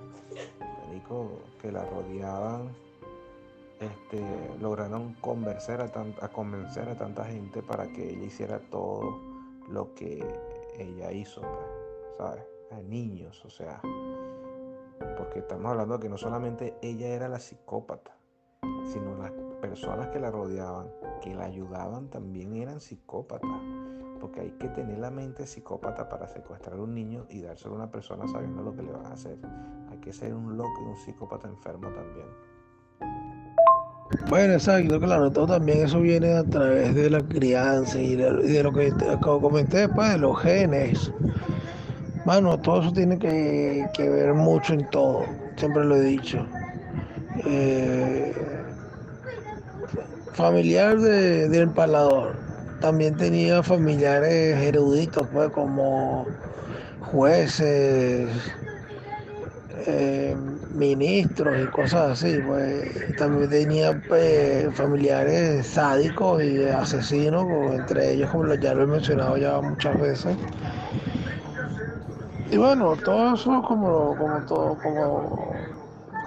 que 1.60 1.72
la 1.72 1.84
rodeaban, 1.84 2.70
este, 3.82 4.22
lograron 4.60 5.14
convencer 5.14 5.80
a, 5.80 5.84
a 6.24 6.28
convencer 6.28 6.88
a 6.88 6.96
tanta 6.96 7.24
gente 7.24 7.62
para 7.62 7.86
que 7.88 8.10
ella 8.10 8.24
hiciera 8.24 8.58
todo 8.70 9.20
lo 9.68 9.94
que 9.94 10.24
ella 10.78 11.12
hizo, 11.12 11.40
pues, 11.40 12.16
¿sabes? 12.18 12.44
A 12.70 12.80
niños, 12.80 13.44
o 13.44 13.50
sea, 13.50 13.80
porque 15.16 15.40
estamos 15.40 15.70
hablando 15.70 15.98
de 15.98 16.02
que 16.02 16.08
no 16.08 16.16
solamente 16.16 16.76
ella 16.82 17.08
era 17.08 17.28
la 17.28 17.38
psicópata, 17.38 18.16
sino 18.92 19.16
las 19.16 19.32
personas 19.60 20.08
que 20.08 20.20
la 20.20 20.30
rodeaban, 20.30 20.88
que 21.20 21.34
la 21.34 21.44
ayudaban, 21.44 22.08
también 22.08 22.54
eran 22.56 22.80
psicópatas. 22.80 23.50
Porque 24.20 24.40
hay 24.40 24.50
que 24.52 24.68
tener 24.68 24.98
la 24.98 25.10
mente 25.10 25.46
psicópata 25.46 26.08
para 26.08 26.28
secuestrar 26.28 26.78
a 26.78 26.82
un 26.82 26.94
niño 26.94 27.26
y 27.28 27.42
dárselo 27.42 27.74
a 27.74 27.78
una 27.78 27.90
persona 27.90 28.28
sabiendo 28.28 28.62
lo 28.62 28.74
que 28.74 28.82
le 28.82 28.92
van 28.92 29.06
a 29.06 29.14
hacer. 29.14 29.36
Hay 29.90 29.98
que 29.98 30.12
ser 30.12 30.32
un 30.32 30.56
loco 30.56 30.80
y 30.80 30.90
un 30.90 30.96
psicópata 30.96 31.48
enfermo 31.48 31.88
también. 31.88 32.28
Bueno, 34.28 34.54
exacto, 34.54 34.98
claro, 34.98 35.30
todo 35.30 35.46
también 35.46 35.84
eso 35.84 36.00
viene 36.00 36.32
a 36.32 36.44
través 36.44 36.94
de 36.94 37.10
la 37.10 37.20
crianza 37.20 37.98
y 37.98 38.16
de, 38.16 38.62
lo 38.62 38.72
que 38.72 38.92
comenté 39.20 39.78
después, 39.78 40.12
de 40.12 40.18
los 40.18 40.40
genes. 40.40 41.10
Bueno, 42.24 42.58
todo 42.58 42.82
eso 42.82 42.92
tiene 42.92 43.18
que, 43.18 43.88
ver 43.98 44.32
mucho 44.32 44.74
en 44.74 44.86
todo, 44.86 45.26
siempre 45.56 45.84
lo 45.84 45.96
he 45.96 46.00
dicho. 46.00 46.46
Eh, 47.46 48.32
familiar 50.32 50.98
de, 50.98 51.48
del 51.48 51.68
palador, 51.68 52.34
también 52.80 53.16
tenía 53.16 53.62
familiares 53.62 54.56
eruditos, 54.62 55.26
pues 55.32 55.50
como 55.50 56.26
jueces, 57.00 58.28
eh, 59.86 60.36
ministros 60.74 61.60
y 61.60 61.66
cosas 61.68 62.12
así, 62.12 62.40
pues 62.40 63.16
también 63.16 63.50
tenía 63.50 63.92
pues, 64.08 64.74
familiares 64.74 65.66
sádicos 65.66 66.42
y 66.42 66.64
asesinos, 66.64 67.74
entre 67.74 68.12
ellos 68.14 68.30
como 68.30 68.54
ya 68.54 68.74
lo 68.74 68.84
he 68.84 68.86
mencionado 68.86 69.36
ya 69.36 69.60
muchas 69.60 69.98
veces. 70.00 70.36
Y 72.50 72.56
bueno, 72.58 72.96
todo 72.96 73.34
eso 73.34 73.62
como, 73.62 74.16
como 74.16 74.42
todo, 74.46 74.76
como, 74.82 75.72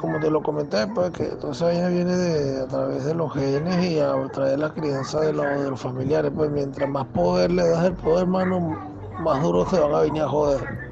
como 0.01 0.19
te 0.19 0.29
lo 0.31 0.41
comenté, 0.41 0.87
pues 0.87 1.11
que 1.11 1.25
toda 1.25 1.53
esa 1.53 1.87
viene 1.89 2.15
de, 2.15 2.61
a 2.61 2.67
través 2.67 3.05
de 3.05 3.13
los 3.13 3.33
genes 3.33 3.91
y 3.91 3.99
a 3.99 4.13
través 4.31 4.51
de 4.51 4.57
la 4.57 4.73
crianza 4.73 5.21
de, 5.21 5.33
los, 5.33 5.63
de 5.63 5.69
los 5.69 5.79
familiares, 5.79 6.31
pues 6.35 6.49
mientras 6.49 6.89
más 6.89 7.05
poder 7.07 7.51
le 7.51 7.67
das 7.67 7.85
el 7.85 7.93
poder, 7.95 8.23
hermano, 8.23 8.75
más 9.17 9.41
duro 9.41 9.65
se 9.69 9.79
van 9.79 9.93
a 9.93 9.99
venir 9.99 10.23
a 10.23 10.27
joder. 10.27 10.84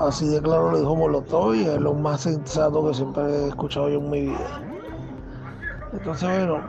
Así 0.00 0.28
de 0.28 0.40
claro 0.40 0.70
lo 0.70 0.78
dijo 0.78 0.96
Molotov 0.96 1.54
y 1.54 1.64
es 1.64 1.80
lo 1.80 1.94
más 1.94 2.22
sensato 2.22 2.86
que 2.86 2.94
siempre 2.94 3.22
he 3.24 3.48
escuchado 3.48 3.88
yo 3.88 3.98
en 3.98 4.10
mi 4.10 4.20
vida. 4.22 4.62
Entonces, 5.92 6.28
bueno, 6.28 6.62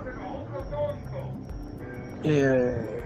eh, 2.24 3.00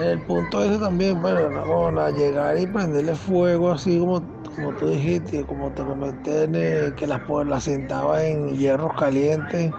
el 0.00 0.18
punto 0.20 0.62
ese 0.64 0.78
también, 0.78 1.20
bueno, 1.20 2.10
llegar 2.10 2.58
y 2.58 2.66
prenderle 2.66 3.14
fuego 3.14 3.72
así 3.72 3.98
como, 3.98 4.22
como 4.54 4.72
tú 4.72 4.88
dijiste, 4.88 5.44
como 5.44 5.70
te 5.70 5.82
comenté, 5.82 6.94
que 6.96 7.06
las, 7.06 7.20
las 7.46 7.64
sentaba 7.64 8.24
en 8.24 8.56
hierros 8.56 8.94
calientes. 8.94 9.72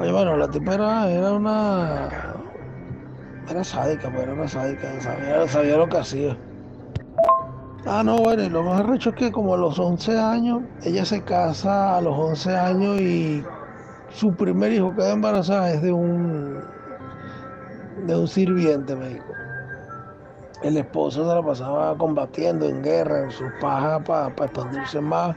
Oye, 0.00 0.12
bueno, 0.12 0.36
la 0.36 0.48
tipa 0.48 0.74
era, 0.74 1.32
una... 1.32 2.08
Era 3.50 3.64
sádica, 3.64 4.10
pues 4.10 4.24
era 4.24 4.34
una 4.34 4.48
sádica, 4.48 5.00
sabía 5.48 5.76
lo 5.76 5.88
que 5.88 5.98
hacía. 5.98 6.47
Ah, 7.86 8.02
no, 8.04 8.18
bueno, 8.18 8.42
y 8.42 8.50
lo 8.50 8.62
más 8.62 8.84
recho 8.84 9.10
es 9.10 9.16
que 9.16 9.32
como 9.32 9.54
a 9.54 9.56
los 9.56 9.78
11 9.78 10.18
años, 10.18 10.62
ella 10.82 11.04
se 11.04 11.22
casa 11.22 11.96
a 11.96 12.00
los 12.00 12.16
11 12.18 12.56
años 12.56 13.00
y 13.00 13.42
su 14.10 14.34
primer 14.34 14.72
hijo 14.72 14.94
queda 14.94 15.12
embarazada 15.12 15.72
es 15.72 15.82
de 15.82 15.92
un 15.92 16.60
de 18.06 18.16
un 18.16 18.28
sirviente 18.28 18.94
médico 18.94 19.38
el 20.62 20.76
esposo 20.76 21.28
se 21.28 21.34
la 21.34 21.42
pasaba 21.42 21.96
combatiendo 21.96 22.66
en 22.66 22.82
guerra, 22.82 23.24
en 23.24 23.30
sus 23.30 23.50
pajas 23.60 24.02
para 24.04 24.28
expandirse 24.28 25.00
más. 25.00 25.36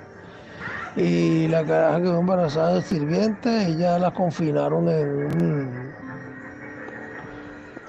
Y 0.95 1.47
la 1.47 1.63
caraja 1.63 2.01
quedó 2.01 2.19
embarazada 2.19 2.75
de 2.75 2.81
sirviente, 2.81 3.67
ella 3.67 3.97
la 3.99 4.11
confinaron 4.11 4.89
en 4.89 5.07
un, 5.09 5.93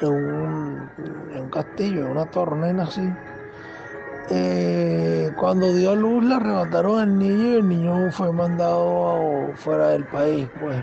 en 0.01 0.09
un, 0.09 0.91
en 1.35 1.43
un 1.43 1.51
castillo, 1.51 2.05
en 2.05 2.11
una 2.13 2.27
tornena 2.27 2.85
así. 2.85 3.03
Eh, 4.31 5.31
cuando 5.37 5.73
dio 5.75 5.91
a 5.91 5.95
luz 5.95 6.25
le 6.25 6.35
arrebataron 6.35 7.01
al 7.01 7.19
niño 7.19 7.49
y 7.49 7.57
el 7.57 7.69
niño 7.69 8.11
fue 8.13 8.33
mandado 8.33 9.53
fuera 9.57 9.89
del 9.89 10.05
país, 10.05 10.49
pues. 10.61 10.77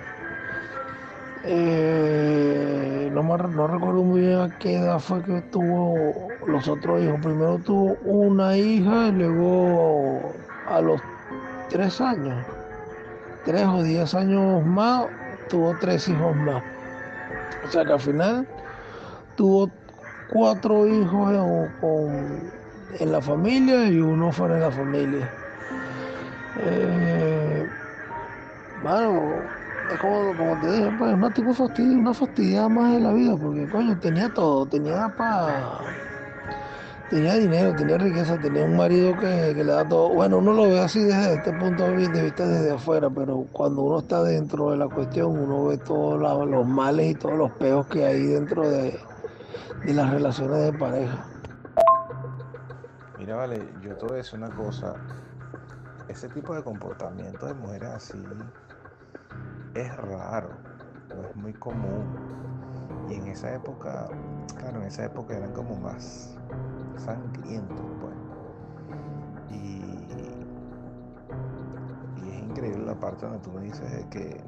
Eh, 1.43 3.09
no, 3.13 3.23
no 3.23 3.67
recuerdo 3.67 4.03
muy 4.03 4.21
bien 4.21 4.39
a 4.39 4.57
qué 4.59 4.75
edad 4.75 4.99
fue 4.99 5.23
que 5.23 5.41
tuvo 5.43 6.27
los 6.45 6.67
otros 6.67 7.01
hijos. 7.01 7.19
Primero 7.21 7.57
tuvo 7.59 7.97
una 8.03 8.57
hija 8.57 9.07
y 9.07 9.11
luego 9.13 10.33
a 10.67 10.81
los 10.81 11.01
tres 11.69 12.01
años, 12.01 12.45
tres 13.45 13.65
o 13.65 13.83
diez 13.83 14.13
años 14.13 14.63
más, 14.65 15.07
tuvo 15.47 15.75
tres 15.79 16.07
hijos 16.09 16.35
más. 16.35 16.63
O 17.65 17.71
sea 17.71 17.85
que 17.85 17.93
al 17.93 17.99
final 17.99 18.47
tuvo 19.35 19.71
cuatro 20.29 20.87
hijos 20.87 21.69
en, 22.99 23.11
la 23.11 23.21
familia 23.21 23.87
y 23.87 23.99
uno 23.99 24.31
fuera 24.31 24.55
de 24.55 24.61
la 24.61 24.71
familia. 24.71 25.29
Eh, 26.61 27.67
bueno, 28.83 29.33
es 29.91 29.99
como, 29.99 30.59
te 30.61 30.71
dije, 30.71 30.91
pues 30.97 31.13
una 31.13 31.33
tipo 31.33 31.53
fastidio, 31.53 31.99
una 31.99 32.13
fastidia 32.13 32.69
más 32.69 32.93
de 32.93 32.99
la 32.99 33.13
vida, 33.13 33.35
porque 33.35 33.67
coño, 33.69 33.97
tenía 33.99 34.29
todo, 34.29 34.65
tenía 34.65 35.13
para 35.17 35.79
tenía 37.09 37.35
dinero, 37.35 37.75
tenía 37.75 37.97
riqueza, 37.97 38.37
tenía 38.37 38.63
un 38.65 38.77
marido 38.77 39.17
que, 39.17 39.53
le 39.53 39.63
da 39.63 39.87
todo. 39.87 40.09
Bueno, 40.09 40.37
uno 40.37 40.53
lo 40.53 40.63
ve 40.63 40.79
así 40.79 41.03
desde 41.03 41.35
este 41.35 41.51
punto 41.53 41.83
de 41.83 42.21
vista 42.21 42.47
desde 42.47 42.71
afuera, 42.71 43.09
pero 43.09 43.45
cuando 43.51 43.81
uno 43.81 43.99
está 43.99 44.23
dentro 44.23 44.71
de 44.71 44.77
la 44.77 44.87
cuestión, 44.87 45.37
uno 45.37 45.65
ve 45.65 45.77
todos 45.77 46.19
los 46.47 46.67
males 46.67 47.11
y 47.11 47.15
todos 47.15 47.37
los 47.37 47.51
peos 47.53 47.87
que 47.87 48.05
hay 48.05 48.21
dentro 48.21 48.69
de, 48.69 48.97
las 49.85 50.11
relaciones 50.11 50.71
de 50.71 50.73
pareja. 50.77 51.25
Mira, 53.29 53.41
vale, 53.41 53.75
yo 53.79 53.95
te 53.95 54.05
voy 54.05 54.13
a 54.15 54.17
decir 54.17 54.39
una 54.39 54.49
cosa. 54.49 54.95
Ese 56.07 56.29
tipo 56.29 56.55
de 56.55 56.63
comportamiento 56.63 57.45
de 57.45 57.53
mujeres 57.53 57.89
así 57.89 58.25
es 59.75 59.95
raro, 59.97 60.49
no 61.15 61.29
es 61.29 61.35
muy 61.35 61.53
común. 61.53 62.07
Y 63.07 63.13
en 63.13 63.27
esa 63.27 63.53
época, 63.53 64.09
claro, 64.57 64.81
en 64.81 64.87
esa 64.87 65.05
época 65.05 65.37
eran 65.37 65.53
como 65.53 65.75
más 65.75 66.39
sangrientos, 66.97 67.85
pues. 68.01 68.15
Y, 69.51 69.83
y, 72.17 72.29
es 72.31 72.39
increíble 72.39 72.83
la 72.83 72.99
parte 72.99 73.27
donde 73.27 73.41
tú 73.43 73.51
me 73.51 73.61
dices 73.61 73.91
de 73.91 74.09
que 74.09 74.43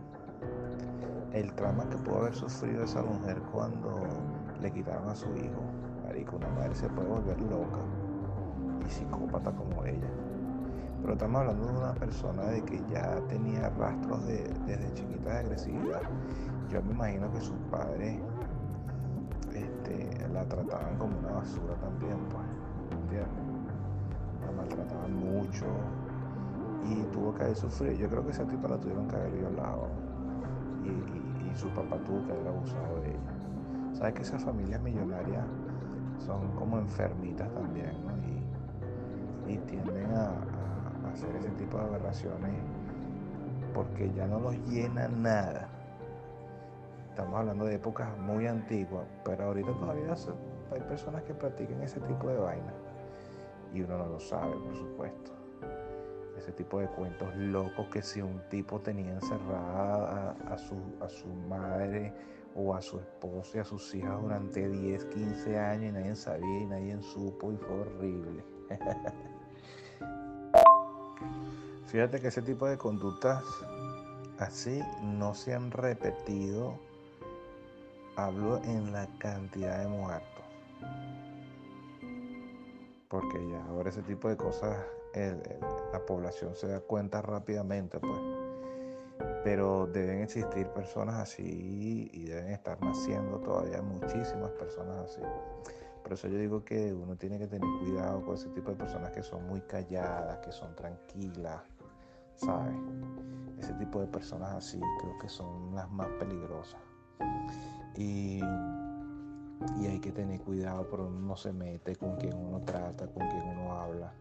el 1.33 1.53
trauma 1.53 1.87
que 1.87 1.97
pudo 1.97 2.21
haber 2.21 2.33
sufrido 2.33 2.83
esa 2.83 3.03
mujer 3.03 3.43
cuando 3.51 4.07
le 4.59 4.71
quitaron 4.71 5.07
a 5.07 5.13
su 5.13 5.27
hijo. 5.35 5.61
Marico, 6.03 6.37
una 6.37 6.49
madre 6.49 6.73
se 6.73 6.89
puede 6.89 7.09
volver 7.09 7.39
loca 7.41 8.00
y 8.85 8.89
psicópata 8.89 9.51
como 9.51 9.85
ella. 9.85 10.09
Pero 11.01 11.13
estamos 11.13 11.41
hablando 11.41 11.65
de 11.65 11.77
una 11.77 11.93
persona 11.93 12.43
de 12.43 12.61
que 12.63 12.81
ya 12.91 13.19
tenía 13.27 13.69
rastros 13.69 14.25
de, 14.27 14.43
desde 14.67 14.93
chiquita 14.93 15.33
de 15.33 15.39
agresividad. 15.39 16.01
Yo 16.69 16.81
me 16.83 16.91
imagino 16.91 17.31
que 17.31 17.41
sus 17.41 17.57
padres 17.71 18.19
este, 19.53 20.27
la 20.29 20.45
trataban 20.45 20.97
como 20.97 21.17
una 21.17 21.31
basura 21.31 21.73
también, 21.75 22.17
pues. 22.29 22.45
La 24.45 24.51
maltrataban 24.53 25.13
mucho 25.13 25.65
y 26.87 27.03
tuvo 27.11 27.33
que 27.33 27.43
haber 27.43 27.55
sufrido. 27.55 27.93
Yo 27.93 28.09
creo 28.09 28.23
que 28.23 28.31
esa 28.31 28.45
tipa 28.45 28.69
la 28.69 28.77
tuvieron 28.77 29.07
que 29.07 29.15
haber 29.17 29.31
violado 29.33 29.87
y, 30.83 31.51
y, 31.51 31.55
su 31.55 31.67
papá 31.69 31.97
tuvo 32.05 32.25
que 32.25 32.31
haber 32.31 32.47
abusado 32.47 33.01
de 33.01 33.09
ella. 33.09 33.93
¿Sabes 33.93 34.13
que 34.13 34.21
esas 34.21 34.41
familias 34.41 34.81
millonarias 34.81 35.45
son 36.25 36.51
como 36.55 36.77
enfermitas 36.77 37.51
también. 37.53 37.91
Y, 39.53 39.57
tienden 39.57 40.11
a, 40.11 40.31
hacer 41.11 41.35
ese 41.35 41.49
tipo 41.51 41.77
de 41.77 41.83
aberraciones 41.83 42.53
porque 43.73 44.11
ya 44.13 44.27
no 44.27 44.39
los 44.39 44.55
llena 44.67 45.07
nada 45.07 45.69
Estamos 47.11 47.35
hablando 47.35 47.65
de 47.65 47.75
épocas 47.75 48.17
muy 48.19 48.47
antiguas, 48.47 49.05
pero 49.25 49.43
ahorita 49.43 49.73
todavía 49.73 50.15
hay 50.71 50.79
personas 50.87 51.23
que 51.23 51.33
practican 51.33 51.81
ese 51.81 51.99
tipo 51.99 52.29
de 52.29 52.37
vaina. 52.37 52.73
Y 53.73 53.81
uno 53.81 53.97
no 53.97 54.05
lo 54.05 54.19
sabe, 54.19 54.55
por 54.55 54.73
supuesto. 54.73 55.31
Ese 56.37 56.53
tipo 56.53 56.79
de 56.79 56.87
cuentos 56.87 57.35
locos 57.35 57.85
que 57.89 58.01
si 58.01 58.21
un 58.21 58.41
tipo 58.49 58.79
tenía 58.79 59.11
encerrada 59.11 60.37
a, 60.49 60.57
su, 60.57 60.77
a 61.01 61.09
su 61.09 61.27
madre 61.27 62.13
o 62.55 62.73
a 62.73 62.81
su 62.81 62.97
esposa 62.97 63.57
y 63.57 63.59
a 63.59 63.65
sus 63.65 63.93
hijas 63.93 64.21
durante 64.21 64.69
10, 64.69 65.05
15 65.05 65.59
años 65.59 65.89
y 65.89 65.91
nadie 65.91 66.15
sabía 66.15 66.59
y 66.61 66.65
nadie 66.65 67.01
supo 67.01 67.51
y 67.51 67.57
fue 67.57 67.81
horrible. 67.81 68.43
Fíjate 71.87 72.21
que 72.21 72.27
ese 72.27 72.41
tipo 72.41 72.67
de 72.67 72.77
conductas 72.77 73.43
así 74.39 74.81
no 75.03 75.33
se 75.33 75.53
han 75.53 75.71
repetido, 75.71 76.79
hablo 78.15 78.61
en 78.63 78.91
la 78.91 79.07
cantidad 79.19 79.79
de 79.79 79.87
muertos. 79.87 80.45
Porque 83.09 83.49
ya 83.49 83.65
ahora 83.65 83.89
ese 83.89 84.03
tipo 84.03 84.29
de 84.29 84.37
cosas 84.37 84.77
la 85.91 86.05
población 86.05 86.55
se 86.55 86.67
da 86.67 86.79
cuenta 86.79 87.21
rápidamente, 87.21 87.99
pues. 87.99 88.21
Pero 89.43 89.87
deben 89.87 90.21
existir 90.21 90.67
personas 90.67 91.15
así 91.15 92.09
y 92.13 92.25
deben 92.25 92.51
estar 92.51 92.81
naciendo 92.81 93.39
todavía 93.39 93.81
muchísimas 93.81 94.51
personas 94.51 95.09
así. 95.09 95.21
Por 96.03 96.13
eso 96.13 96.27
yo 96.27 96.37
digo 96.37 96.63
que 96.63 96.93
uno 96.93 97.15
tiene 97.15 97.37
que 97.37 97.47
tener 97.47 97.67
cuidado 97.79 98.21
con 98.23 98.35
ese 98.35 98.49
tipo 98.49 98.71
de 98.71 98.77
personas 98.77 99.11
que 99.11 99.23
son 99.23 99.47
muy 99.47 99.61
calladas, 99.61 100.39
que 100.39 100.51
son 100.51 100.75
tranquilas, 100.75 101.61
¿sabes? 102.35 102.75
Ese 103.59 103.73
tipo 103.73 104.01
de 104.01 104.07
personas 104.07 104.51
así 104.55 104.79
creo 105.01 105.19
que 105.19 105.29
son 105.29 105.75
las 105.75 105.89
más 105.91 106.07
peligrosas. 106.19 106.81
Y, 107.95 108.41
y 109.79 109.85
hay 109.85 109.99
que 109.99 110.11
tener 110.11 110.41
cuidado, 110.41 110.87
pero 110.89 111.07
uno 111.07 111.19
no 111.19 111.37
se 111.37 111.53
mete 111.53 111.95
con 111.95 112.17
quien 112.17 112.35
uno 112.35 112.61
trata, 112.61 113.07
con 113.07 113.27
quien 113.29 113.43
uno 113.49 113.73
habla. 113.73 114.11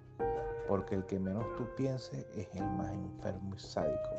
Porque 0.68 0.94
el 0.94 1.06
que 1.06 1.18
menos 1.18 1.44
tú 1.56 1.66
pienses 1.76 2.26
es 2.36 2.48
el 2.54 2.68
más 2.70 2.92
enfermo 2.92 3.54
y 3.56 3.58
sádico. 3.58 4.10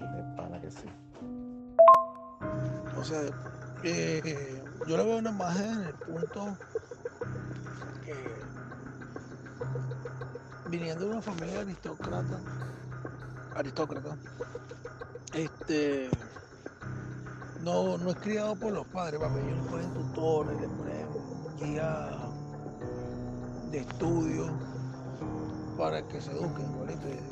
De 0.00 0.22
pana 0.36 0.58
que 0.60 0.70
sí. 0.70 0.88
O 2.98 3.04
sea, 3.04 3.20
eh, 3.82 4.62
yo 4.86 4.96
le 4.96 5.04
veo 5.04 5.18
una 5.18 5.30
imagen 5.30 5.70
en 5.70 5.80
el 5.82 5.94
punto 5.94 6.56
que 8.04 8.14
viniendo 10.68 11.04
de 11.06 11.10
una 11.10 11.22
familia 11.22 11.60
aristócrata, 11.60 12.40
aristócrata, 13.56 14.16
este 15.34 16.10
no, 17.62 17.98
no 17.98 18.10
es 18.10 18.16
criado 18.16 18.56
por 18.56 18.72
los 18.72 18.86
padres, 18.86 19.20
papi. 19.20 19.38
Ellos 19.38 19.64
le 19.64 19.70
ponen 19.70 19.92
tutores, 19.92 20.60
le 20.60 20.68
ponen 20.68 21.56
guía 21.58 22.08
de 23.70 23.78
estudio 23.78 24.48
para 25.76 26.06
que 26.08 26.20
se 26.20 26.30
eduquen, 26.32 26.66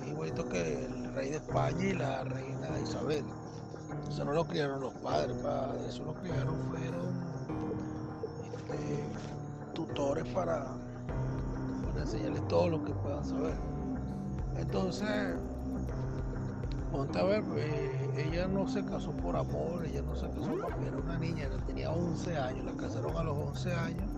igualito, 0.06 0.48
que 0.48 0.84
el 0.84 1.14
rey 1.14 1.30
de 1.30 1.36
España 1.36 1.84
y 1.84 1.92
la 1.94 2.24
reina 2.24 2.78
Isabel. 2.80 3.24
Eso 4.08 4.24
no 4.24 4.32
lo 4.32 4.44
criaron 4.46 4.80
los 4.80 4.94
padres, 4.94 5.36
eso 5.88 6.04
lo 6.04 6.14
criaron 6.14 6.56
fueron 6.70 7.28
este, 8.56 9.04
tutores 9.74 10.24
para, 10.34 10.66
enseñarles 11.96 12.46
todo 12.48 12.68
lo 12.68 12.84
que 12.84 12.92
puedan 12.92 13.24
saber. 13.24 13.54
Entonces, 14.56 15.36
ponte 16.90 17.18
a 17.18 17.24
ver, 17.24 17.44
eh, 17.56 18.10
ella 18.16 18.48
no 18.48 18.66
se 18.66 18.84
casó 18.84 19.10
por 19.12 19.36
amor, 19.36 19.84
ella 19.84 20.02
no 20.02 20.14
se 20.16 20.26
casó 20.28 20.56
porque 20.62 20.86
era 20.86 20.96
una 20.96 21.18
niña, 21.18 21.44
ella 21.44 21.58
tenía 21.66 21.90
11 21.90 22.36
años, 22.36 22.64
la 22.64 22.72
casaron 22.72 23.16
a 23.16 23.22
los 23.22 23.36
11 23.36 23.72
años 23.72 24.10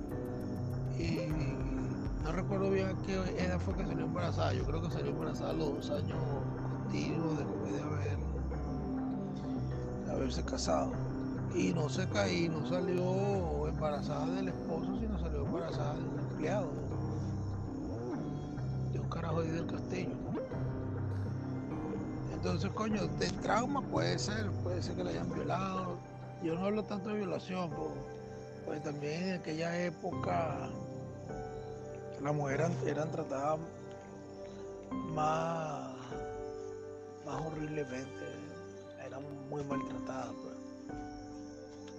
y 0.99 1.29
no 2.23 2.33
recuerdo 2.33 2.71
bien 2.71 2.97
qué 3.07 3.15
edad 3.15 3.59
fue 3.59 3.75
que 3.75 3.87
salió 3.87 4.05
embarazada. 4.05 4.53
Yo 4.53 4.65
creo 4.65 4.83
que 4.83 4.91
salió 4.91 5.11
embarazada 5.11 5.51
a 5.51 5.55
los 5.55 5.75
dos 5.75 5.91
años 5.91 6.19
continuos 6.91 7.39
después 7.39 7.73
de 7.73 7.83
haber 7.83 8.10
haberse 10.31 10.45
casado. 10.45 10.93
Y 11.55 11.73
no 11.73 11.89
se 11.89 12.09
caí, 12.09 12.49
no 12.49 12.65
salió 12.69 13.67
embarazada 13.67 14.27
del 14.27 14.49
esposo, 14.49 14.97
sino 15.01 15.19
salió 15.19 15.45
embarazada 15.45 15.95
de 15.95 16.05
un 16.05 16.19
empleado, 16.21 16.71
de 18.93 19.01
un 19.01 19.09
carajo 19.09 19.41
ahí 19.41 19.49
del 19.49 19.67
castillo. 19.67 20.15
Entonces, 22.33 22.71
coño, 22.71 23.07
de 23.19 23.29
trauma 23.43 23.83
puede 23.83 24.19
ser, 24.19 24.49
puede 24.63 24.81
ser 24.83 24.95
que 24.95 25.05
la 25.05 25.11
hayan 25.11 25.33
violado. 25.35 25.99
Yo 26.45 26.55
no 26.55 26.67
hablo 26.67 26.85
tanto 26.85 27.09
de 27.09 27.17
violación, 27.17 27.71
pues 28.65 28.83
también 28.83 29.25
en 29.25 29.41
aquella 29.41 29.85
época 29.85 30.71
las 32.23 32.35
mujeres 32.35 32.71
eran, 32.87 33.11
tratadas 33.11 33.59
más, 35.13 35.93
más 37.27 37.47
horriblemente, 37.47 38.30
eran 38.30 38.30
muy 39.51 39.63
maltratadas. 39.65 40.33
Pues. 40.43 40.55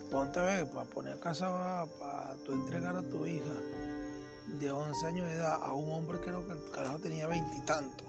Ponte 0.10 0.40
a 0.40 0.44
ver, 0.44 0.72
para 0.72 0.90
poner 0.90 1.20
casa, 1.20 1.86
para 2.00 2.36
tú 2.46 2.54
entregar 2.54 2.96
a 2.96 3.04
tu 3.04 3.26
hija 3.26 3.54
de 4.60 4.72
11 4.72 5.08
años 5.08 5.28
de 5.28 5.36
edad 5.36 5.60
a 5.62 5.74
un 5.74 5.92
hombre 5.92 6.20
creo 6.20 6.46
que 6.46 6.54
el 6.54 6.72
carajo 6.72 7.00
tenía 7.00 7.28
veintitantos 7.28 8.08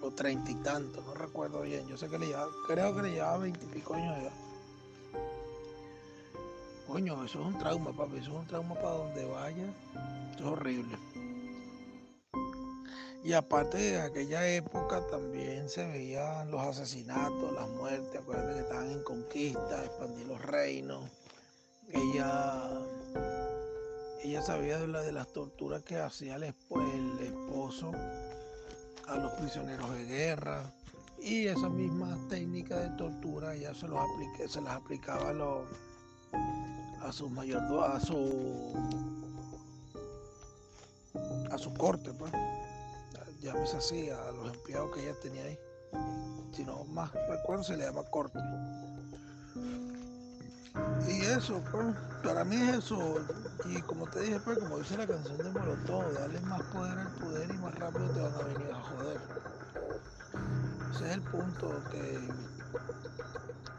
o 0.00 0.10
treinta 0.10 0.50
y 0.50 0.54
tantos, 0.56 1.04
no 1.06 1.14
recuerdo 1.14 1.62
bien, 1.62 1.86
yo 1.86 1.96
sé 1.96 2.08
que 2.08 2.18
le 2.18 2.26
llevaba, 2.26 2.50
creo 2.66 2.94
que 2.94 3.02
le 3.02 3.10
llevaba 3.12 3.38
veintipico 3.38 3.94
años 3.94 4.16
de 4.16 4.22
edad. 4.22 4.32
Coño, 6.86 7.24
eso 7.24 7.40
es 7.40 7.46
un 7.46 7.58
trauma, 7.58 7.90
papi, 7.92 8.18
eso 8.18 8.32
es 8.32 8.36
un 8.36 8.46
trauma 8.46 8.74
para 8.74 8.90
donde 8.90 9.24
vaya 9.24 9.74
es 10.36 10.44
horrible. 10.44 10.96
Y 13.24 13.32
aparte 13.32 13.78
de 13.78 14.00
aquella 14.02 14.46
época 14.46 15.00
también 15.06 15.70
se 15.70 15.86
veían 15.86 16.50
los 16.50 16.60
asesinatos, 16.60 17.54
las 17.54 17.70
muertes, 17.70 18.20
acuérdate 18.20 18.52
que 18.52 18.60
estaban 18.60 18.90
en 18.90 19.02
conquista, 19.02 19.82
expandir 19.82 20.26
los 20.26 20.42
reinos. 20.42 21.02
Ella, 21.88 22.68
ella 24.22 24.42
sabía 24.42 24.78
de, 24.78 24.88
la, 24.88 25.00
de 25.00 25.12
las 25.12 25.32
torturas 25.32 25.82
que 25.82 25.96
hacía 25.96 26.36
el, 26.36 26.44
esposo 26.44 27.92
a 29.08 29.16
los 29.16 29.32
prisioneros 29.32 29.90
de 29.94 30.04
guerra. 30.04 30.70
Y 31.18 31.46
esa 31.46 31.70
misma 31.70 32.18
técnica 32.28 32.78
de 32.78 32.90
tortura 32.98 33.54
ella 33.54 33.72
se, 33.72 33.88
los 33.88 34.00
aplique, 34.00 34.48
se 34.48 34.60
las 34.60 34.74
aplicaba 34.74 35.30
a, 35.30 37.08
a 37.08 37.10
sus 37.10 37.30
mayordomos, 37.30 37.88
a 37.88 38.00
su 38.00 38.74
a 41.50 41.58
su 41.58 41.72
corte, 41.72 42.12
pues. 42.12 42.32
Llámese 43.44 43.76
así, 43.76 44.08
a 44.08 44.32
los 44.32 44.54
empleados 44.54 44.90
que 44.94 45.02
ella 45.02 45.20
tenía 45.20 45.42
ahí. 45.42 45.58
Si 46.52 46.64
no 46.64 46.82
más 46.84 47.12
recuerdo, 47.12 47.62
se 47.62 47.76
le 47.76 47.84
llama 47.84 48.02
corte. 48.04 48.38
Y 51.06 51.20
eso, 51.26 51.62
pues, 51.70 51.94
para 52.22 52.42
mí 52.42 52.56
es 52.56 52.78
eso. 52.78 53.20
Y 53.66 53.82
como 53.82 54.06
te 54.06 54.20
dije, 54.20 54.40
pues, 54.40 54.58
como 54.60 54.78
dice 54.78 54.96
la 54.96 55.06
canción 55.06 55.36
de 55.36 55.50
Molotov, 55.50 56.10
darle 56.14 56.40
más 56.40 56.62
poder 56.62 56.98
al 56.98 57.12
poder 57.16 57.50
y 57.50 57.58
más 57.58 57.74
rápido 57.74 58.08
te 58.12 58.20
van 58.22 58.34
a 58.34 58.42
venir 58.44 58.72
a 58.72 58.80
joder. 58.80 59.20
Ese 60.94 61.06
es 61.06 61.12
el 61.12 61.22
punto 61.24 61.82
que, 61.90 62.28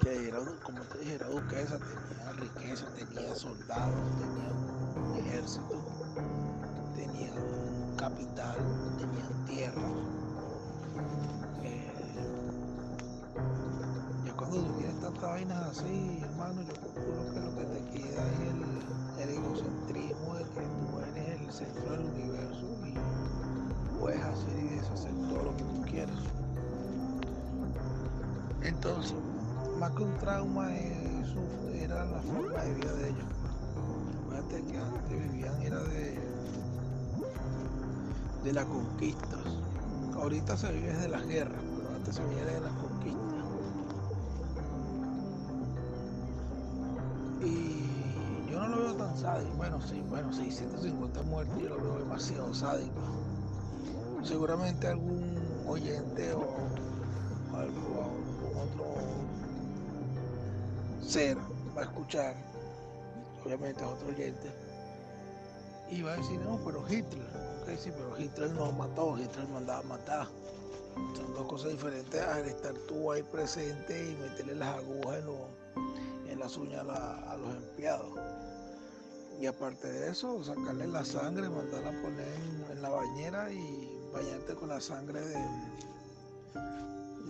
que 0.02 0.28
era, 0.28 0.38
como 0.62 0.82
te 0.82 1.00
dije, 1.00 1.16
era 1.16 1.28
duquesa, 1.28 1.80
tenía 1.80 2.32
riqueza, 2.34 2.86
tenía 2.96 3.36
soldados, 3.36 3.96
tenía 4.20 4.52
un 5.02 5.18
ejército 5.26 5.86
capital, 8.10 8.56
tenían 9.00 9.46
tierra. 9.48 9.82
Eh, 11.64 11.92
ya 14.24 14.34
cuando 14.34 14.62
tienes 14.78 15.02
tantas 15.02 15.24
vainas 15.24 15.64
así, 15.72 16.22
hermano, 16.22 16.62
yo 16.62 16.74
creo 16.74 17.34
que 17.34 17.40
lo 17.40 17.56
que 17.58 17.66
te 17.66 17.98
queda 17.98 18.24
es 18.28 19.24
el, 19.24 19.30
egocentrismo 19.30 20.36
de 20.36 20.44
que 20.44 20.62
tú 20.62 21.00
eres 21.16 21.42
el 21.42 21.52
centro 21.52 21.92
del 21.94 22.02
universo 22.02 22.68
y 22.86 24.00
puedes 24.00 24.22
hacer 24.22 24.60
y 24.60 24.68
deshacer 24.76 25.14
todo 25.28 25.44
lo 25.44 25.58
que 25.58 25.64
tú 25.64 25.82
quieras. 25.90 26.20
Entonces, 28.62 29.16
más 29.80 29.92
que 29.92 30.04
un 30.04 30.18
trauma, 30.20 30.76
eso 30.76 31.42
era 31.74 32.06
la 32.06 32.20
forma 32.20 32.62
de 32.62 32.74
vida 32.76 32.94
de 32.94 33.10
ellos. 33.10 33.26
Fíjate 34.30 34.72
que 34.72 34.78
antes 34.78 35.32
vivían, 35.32 35.62
era 35.64 35.80
de 35.80 36.25
de 38.46 38.54
las 38.54 38.66
conquistas. 38.66 39.40
Ahorita 40.14 40.56
se 40.56 40.72
vive 40.72 40.94
desde 40.94 41.10
las 41.10 41.26
guerras, 41.26 41.60
pero 41.78 41.96
antes 41.96 42.16
se 42.16 42.24
vivía 42.26 42.46
de 42.46 42.62
las 42.62 42.74
conquistas. 42.74 43.44
Y 47.44 48.52
yo 48.52 48.60
no 48.60 48.68
lo 48.68 48.78
veo 48.84 48.94
tan 48.94 49.18
sádico. 49.18 49.52
Bueno, 49.58 49.82
sí, 49.82 50.02
bueno, 50.10 50.32
650 50.32 51.24
muertos 51.24 51.60
yo 51.60 51.70
lo 51.70 51.78
veo 51.78 51.98
demasiado 51.98 52.54
sádico. 52.54 53.02
Seguramente 54.24 54.88
algún 54.88 55.40
oyente 55.68 56.34
o, 56.34 56.56
algún 57.56 58.58
otro 58.58 58.96
ser 61.02 61.38
va 61.76 61.82
a 61.82 61.86
escuchar, 61.86 62.36
obviamente 63.44 63.82
es 63.82 63.88
otro 63.88 64.08
oyente, 64.10 64.65
y 65.90 66.02
va 66.02 66.14
a 66.14 66.18
decir, 66.18 66.40
no, 66.40 66.60
pero 66.66 66.84
Hitler 66.90 67.46
sí, 67.78 67.92
pero 67.92 68.18
Hitler 68.18 68.52
no 68.52 68.72
mató, 68.72 69.18
Hitler 69.18 69.48
mandaba 69.50 69.80
a 69.80 69.84
matar. 69.84 70.28
Son 71.16 71.34
dos 71.34 71.48
cosas 71.48 71.72
diferentes 71.72 72.22
al 72.22 72.46
estar 72.46 72.74
tú 72.88 73.12
ahí 73.12 73.24
presente 73.24 74.12
y 74.12 74.16
meterle 74.16 74.56
las 74.56 74.78
agujas 74.78 75.24
en, 76.28 76.40
las 76.40 76.56
uñas 76.58 76.86
a, 76.88 77.36
los 77.38 77.56
empleados. 77.56 78.08
Y 79.42 79.48
aparte 79.48 79.92
de 79.92 80.12
eso, 80.12 80.42
sacarle 80.44 80.88
la 80.88 81.04
sangre, 81.04 81.50
mandarla 81.50 81.90
a 81.90 82.02
poner 82.02 82.28
en, 82.72 82.82
la 82.82 82.90
bañera 82.90 83.52
y 83.52 83.90
bañarte 84.14 84.54
con 84.56 84.70
la 84.70 84.80
sangre 84.80 85.20
de, 85.20 85.38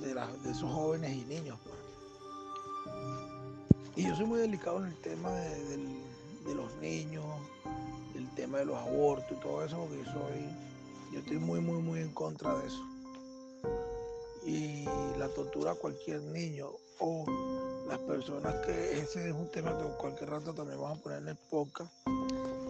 de, 0.01 0.51
esos 0.51 0.72
jóvenes 0.72 1.16
y 1.16 1.26
niños. 1.26 1.58
Pues. 1.64 1.76
Y 3.95 4.03
yo 4.03 4.16
soy 4.16 4.26
muy 4.26 4.39
delicado 4.39 4.80
en 4.80 4.91
el 4.91 4.97
tema 4.97 5.32
de, 5.32 6.53
los 6.53 6.76
niños, 6.76 7.26
tema 8.36 8.59
de 8.59 8.65
los 8.65 8.77
abortos 8.77 9.38
y 9.38 9.41
todo 9.41 9.63
eso, 9.63 9.77
porque 9.77 10.03
soy, 10.05 11.13
yo 11.13 11.19
estoy 11.19 11.38
muy, 11.38 11.59
muy, 11.61 11.81
muy 11.81 11.99
en 12.01 12.13
contra 12.13 12.57
de 12.57 12.67
eso. 12.67 12.83
Y 14.45 14.86
la 15.17 15.27
tortura 15.29 15.71
a 15.71 15.75
cualquier 15.75 16.21
niño 16.21 16.69
o 16.99 17.25
las 17.88 17.99
personas 17.99 18.53
que, 18.65 18.99
ese 18.99 19.29
es 19.29 19.33
un 19.33 19.49
tema 19.51 19.77
que 19.77 19.86
cualquier 19.97 20.29
rato 20.29 20.53
también 20.53 20.79
vamos 20.79 20.99
a 20.99 21.01
poner 21.01 21.21
en 21.23 21.29
el 21.29 21.36
podcast, 21.49 21.91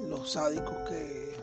los 0.10 0.32
sádicos 0.32 0.76
que, 0.90 1.36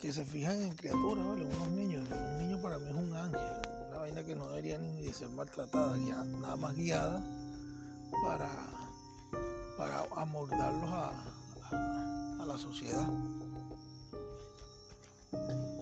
que 0.00 0.12
se 0.12 0.24
fijan 0.24 0.62
en 0.62 0.74
criaturas, 0.74 1.26
¿vale? 1.26 1.44
unos 1.44 1.68
niños. 1.68 2.06
Un 2.10 2.38
niño 2.38 2.60
para 2.60 2.78
mí 2.78 2.90
es 2.90 2.96
un 2.96 3.14
ángel, 3.14 3.40
una 3.88 3.98
vaina 3.98 4.24
que 4.24 4.34
no 4.34 4.48
debería 4.48 4.78
ni 4.78 5.12
ser 5.12 5.28
maltratada, 5.30 5.96
nada 5.96 6.56
más 6.56 6.74
guiada 6.74 7.22
para, 8.22 8.50
para 9.76 10.04
amordarlos 10.16 10.90
a, 10.90 12.11
la 12.46 12.58
sociedad. 12.58 13.06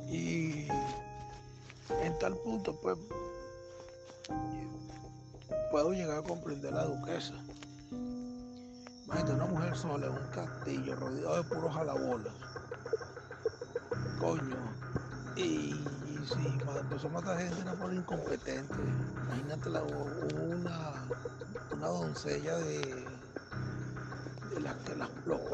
Y 0.08 0.66
en 2.02 2.18
tal 2.18 2.36
punto, 2.38 2.74
pues, 2.80 2.96
puedo 5.70 5.92
llegar 5.92 6.18
a 6.18 6.22
comprender 6.22 6.72
la 6.72 6.84
duquesa. 6.84 7.34
Imagínate 9.04 9.32
una 9.32 9.46
mujer 9.46 9.76
sola 9.76 10.06
en 10.06 10.12
un 10.12 10.28
castillo 10.28 10.96
rodeado 10.96 11.36
de 11.36 11.42
puros 11.44 11.74
jalabolas. 11.74 12.34
Coño. 14.20 14.56
Y, 15.36 15.74
si 16.24 16.46
empezó 16.78 17.08
a 17.08 17.10
matar 17.10 17.38
gente 17.38 17.60
era 17.60 17.74
por 17.74 17.92
incompetente. 17.92 18.74
Imagínate 19.24 19.70
la, 19.70 19.82
una, 19.82 20.92
una 21.72 21.86
doncella 21.88 22.56
de, 22.58 23.09
las 24.58 24.74
que 24.76 24.96
las, 24.96 25.08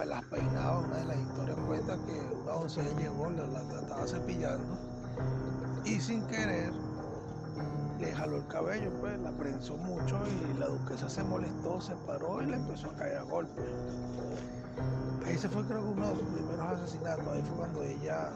las 0.06 0.24
peinaba, 0.24 0.78
una 0.78 0.96
de 0.96 1.04
las 1.04 1.18
historias 1.18 1.56
cuenta 1.66 1.96
que 2.06 2.36
una 2.42 2.52
doncella 2.52 2.98
llegó, 2.98 3.30
la, 3.30 3.60
estaba 3.80 4.06
cepillando 4.06 4.78
y 5.84 6.00
sin 6.00 6.22
querer 6.26 6.72
le 8.00 8.12
jaló 8.12 8.36
el 8.36 8.46
cabello, 8.48 8.90
pues 9.00 9.18
la 9.20 9.30
prensó 9.30 9.76
mucho 9.76 10.18
y 10.26 10.58
la 10.58 10.66
duquesa 10.66 11.08
se 11.08 11.22
molestó, 11.22 11.80
se 11.80 11.94
paró 12.06 12.42
y 12.42 12.46
le 12.46 12.56
empezó 12.56 12.88
a 12.90 12.94
caer 12.94 13.18
a 13.18 13.22
golpes. 13.22 13.64
Ahí 15.26 15.38
se 15.38 15.48
fue 15.48 15.64
creo 15.64 15.80
que 15.82 15.88
uno 15.88 16.08
de 16.08 16.16
sus 16.16 16.28
primeros 16.28 16.66
asesinatos, 16.66 17.26
ahí 17.28 17.42
fue 17.42 17.56
cuando 17.56 17.82
ella 17.82 18.30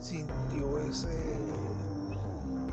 sintió 0.00 0.78
ese, 0.80 1.38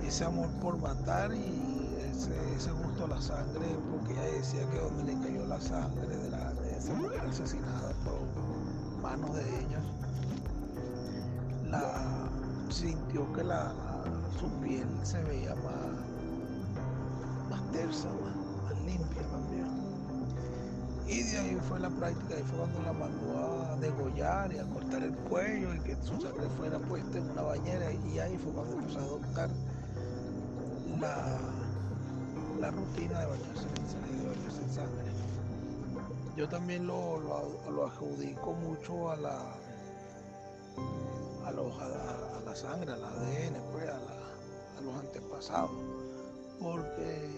ese 0.05 0.25
amor 0.25 0.49
por 0.61 0.77
matar 0.77 1.33
y 1.33 1.95
ese, 2.11 2.71
gusto 2.71 2.84
la 3.03 3.21
sangre, 3.21 3.67
porque 3.91 4.13
ella 4.13 4.37
decía 4.37 4.67
que 4.71 4.79
donde 4.79 5.03
le 5.03 5.19
cayó 5.19 5.45
la 5.45 5.59
sangre 5.59 6.07
de, 6.07 6.29
la, 6.29 6.53
de 6.53 6.77
esa 6.77 6.93
mujer 6.93 7.19
asesinada 7.29 7.91
por 8.03 8.21
manos 9.03 9.35
de 9.35 9.41
ella, 9.43 9.81
la 11.69 12.29
sintió 12.69 13.31
que 13.33 13.43
la, 13.43 13.73
su 14.39 14.49
piel 14.61 14.87
se 15.03 15.21
veía 15.23 15.53
más, 15.55 15.93
más 17.49 17.71
tersa, 17.71 18.07
más, 18.07 18.81
limpia 18.85 19.21
también. 19.29 19.67
Y 21.07 21.21
de 21.21 21.37
ahí 21.37 21.57
fue 21.67 21.79
la 21.79 21.89
práctica, 21.89 22.35
ahí 22.35 22.43
fue 22.43 22.57
cuando 22.57 22.81
la 22.81 22.93
mandó 22.93 23.71
a 23.71 23.75
degollar 23.77 24.51
y 24.51 24.57
a 24.57 24.63
cortar 24.63 25.03
el 25.03 25.13
cuello 25.29 25.75
y 25.75 25.79
que 25.81 25.95
su 26.01 26.19
sangre 26.19 26.47
fuera 26.57 26.79
puesta 26.79 27.17
en 27.19 27.29
una 27.29 27.43
bañera 27.43 27.91
y 27.91 28.17
ahí 28.17 28.37
fue 28.37 28.53
cuando 28.53 28.73
empezó 28.79 28.99
a 28.99 29.03
adoptar 29.03 29.49
la, 30.99 31.54
la 32.59 32.71
rutina 32.71 33.19
de 33.19 33.25
bañarse 33.25 33.67
en, 33.67 34.73
sangre. 34.73 35.11
Yo 36.35 36.49
también 36.49 36.85
lo, 36.85 37.19
lo, 37.19 37.85
adjudico 37.85 38.53
mucho 38.53 39.11
a 39.11 39.15
la 39.15 39.55
a, 41.45 41.51
los, 41.51 41.79
a, 41.79 42.41
la 42.45 42.55
sangre, 42.55 42.91
al 42.91 43.03
ADN, 43.03 43.55
pues, 43.71 43.87
a 43.87 44.81
los 44.81 44.95
antepasados, 44.95 45.71
porque 46.59 47.29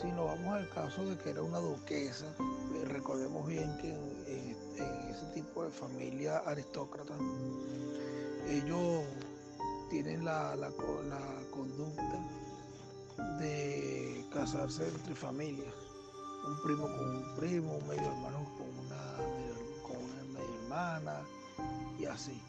si 0.00 0.06
nos 0.12 0.26
vamos 0.26 0.54
al 0.54 0.68
caso 0.70 1.04
de 1.04 1.16
que 1.18 1.30
era 1.30 1.42
una 1.42 1.58
duquesa, 1.58 2.26
eh, 2.38 2.84
recordemos 2.84 3.46
bien 3.46 3.76
que 3.78 3.92
en, 3.92 4.56
ese 5.10 5.26
tipo 5.34 5.64
de 5.64 5.70
familia 5.70 6.38
aristócrata, 6.46 7.14
ellos 8.48 9.04
tienen 9.90 10.24
la, 10.24 10.54
la, 10.54 10.70
conducta 11.50 12.20
de 13.40 14.17
casarse 14.30 14.86
entre 14.88 15.14
familias, 15.14 15.74
un 16.46 16.62
primo 16.62 16.84
con 16.84 17.16
un 17.16 17.34
primo, 17.36 17.76
un 17.76 17.88
medio 17.88 18.02
hermano 18.02 18.44
con 18.56 18.68
una, 18.84 19.16
con 19.82 19.96
una 19.96 20.22
media 20.32 20.54
hermana 20.62 21.20
y 21.98 22.04
así, 22.04 22.40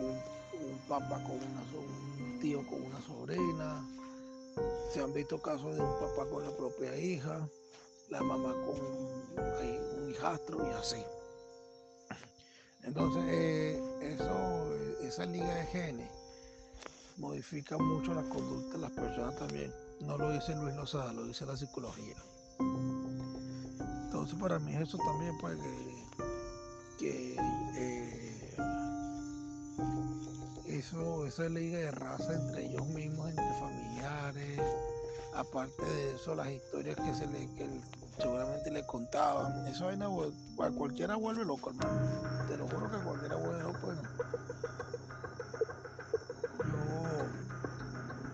un, 0.00 0.18
un 0.70 0.78
papá 0.88 1.22
con 1.22 1.36
una, 1.36 2.40
tío 2.40 2.66
con 2.66 2.82
una 2.82 3.00
sobrina. 3.02 3.84
Se 4.92 5.00
han 5.00 5.12
visto 5.12 5.40
casos 5.40 5.76
de 5.76 5.80
un 5.80 5.98
papá 6.00 6.28
con 6.28 6.44
la 6.44 6.56
propia 6.56 6.96
hija, 6.96 7.48
la 8.08 8.22
mamá 8.22 8.52
con 8.52 8.80
un 8.80 10.10
hijastro 10.10 10.66
y 10.66 10.70
así. 10.70 11.02
Entonces, 12.84 13.22
eh, 13.28 13.80
eso, 14.00 14.74
esa 15.02 15.26
liga 15.26 15.54
de 15.54 15.66
genes 15.66 16.10
modifica 17.18 17.76
mucho 17.76 18.14
la 18.14 18.22
conducta 18.22 18.74
de 18.74 18.78
las 18.78 18.90
personas 18.92 19.36
también. 19.36 19.87
No 20.00 20.16
lo 20.16 20.30
dice 20.30 20.54
Luis 20.54 20.74
Lozada, 20.74 21.12
lo 21.12 21.26
dice 21.26 21.44
la 21.44 21.56
psicología. 21.56 22.16
Entonces, 24.04 24.38
para 24.38 24.58
mí 24.58 24.74
eso 24.74 24.98
también, 24.98 25.36
pues, 25.38 25.58
que, 26.98 27.36
eh, 27.76 28.56
eso, 30.66 31.26
esa 31.26 31.48
liga 31.48 31.78
de 31.78 31.90
raza 31.90 32.34
entre 32.34 32.66
ellos 32.66 32.86
mismos, 32.88 33.28
entre 33.28 33.52
familiares, 33.58 34.60
aparte 35.34 35.84
de 35.84 36.14
eso, 36.14 36.34
las 36.34 36.50
historias 36.50 36.96
que 36.96 37.14
se 37.14 37.26
le, 37.26 37.46
que 37.54 37.68
seguramente 38.18 38.70
le 38.70 38.84
contaban, 38.86 39.66
eso 39.66 39.86
vaina 39.86 40.08
cualquiera 40.76 41.16
vuelve 41.16 41.44
loco, 41.44 41.70
hermano. 41.70 42.46
Te 42.48 42.56
lo 42.56 42.66
juro 42.66 42.90
que 42.90 42.98
cualquiera 42.98 43.36
vuelve 43.36 43.62
loco. 43.62 43.92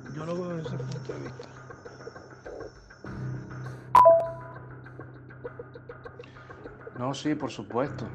Yo, 0.07 0.15
yo 0.15 0.27
lo 0.27 0.35
veo 0.35 0.57
desde 0.57 0.69
ese 0.69 0.79
punto 0.79 1.13
de 1.13 1.19
vista. 1.21 1.54
No, 7.05 7.13
sí, 7.13 7.35
por 7.35 7.51
supuesto. 7.51 8.07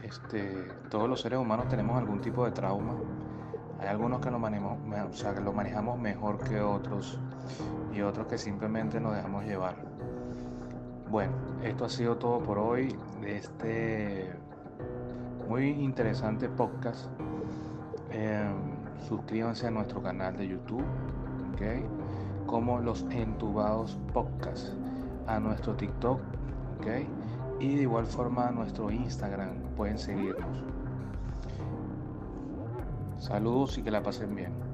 Este, 0.00 0.68
todos 0.88 1.08
los 1.08 1.20
seres 1.20 1.40
humanos 1.40 1.68
tenemos 1.68 1.98
algún 1.98 2.20
tipo 2.20 2.44
de 2.44 2.52
trauma 2.52 2.94
hay 3.80 3.88
algunos 3.88 4.20
que 4.20 4.30
lo 4.30 4.38
manejamos, 5.52 5.98
mejor 5.98 6.38
que 6.38 6.60
otros 6.60 7.18
y 7.92 8.00
otros 8.00 8.28
que 8.28 8.38
simplemente 8.38 9.00
nos 9.00 9.16
dejamos 9.16 9.44
llevar. 9.44 9.74
Bueno, 11.10 11.32
esto 11.64 11.84
ha 11.84 11.88
sido 11.88 12.16
todo 12.16 12.38
por 12.38 12.58
hoy 12.58 12.96
de 13.20 13.38
este 13.38 14.32
muy 15.48 15.70
interesante 15.70 16.48
podcast. 16.48 17.06
Em, 18.10 18.54
suscríbanse 19.08 19.66
a 19.66 19.72
nuestro 19.72 20.00
canal 20.00 20.36
de 20.36 20.46
YouTube, 20.46 20.84
como 22.46 22.78
los 22.78 23.04
entubados 23.10 23.98
podcast, 24.12 24.74
a 25.26 25.40
nuestro 25.40 25.74
TikTok. 25.74 26.20
Y 27.60 27.76
de 27.76 27.82
igual 27.82 28.06
forma 28.06 28.50
nuestro 28.50 28.90
Instagram, 28.90 29.50
pueden 29.76 29.98
seguirnos. 29.98 30.64
Saludos 33.18 33.78
y 33.78 33.82
que 33.82 33.90
la 33.90 34.02
pasen 34.02 34.34
bien. 34.34 34.67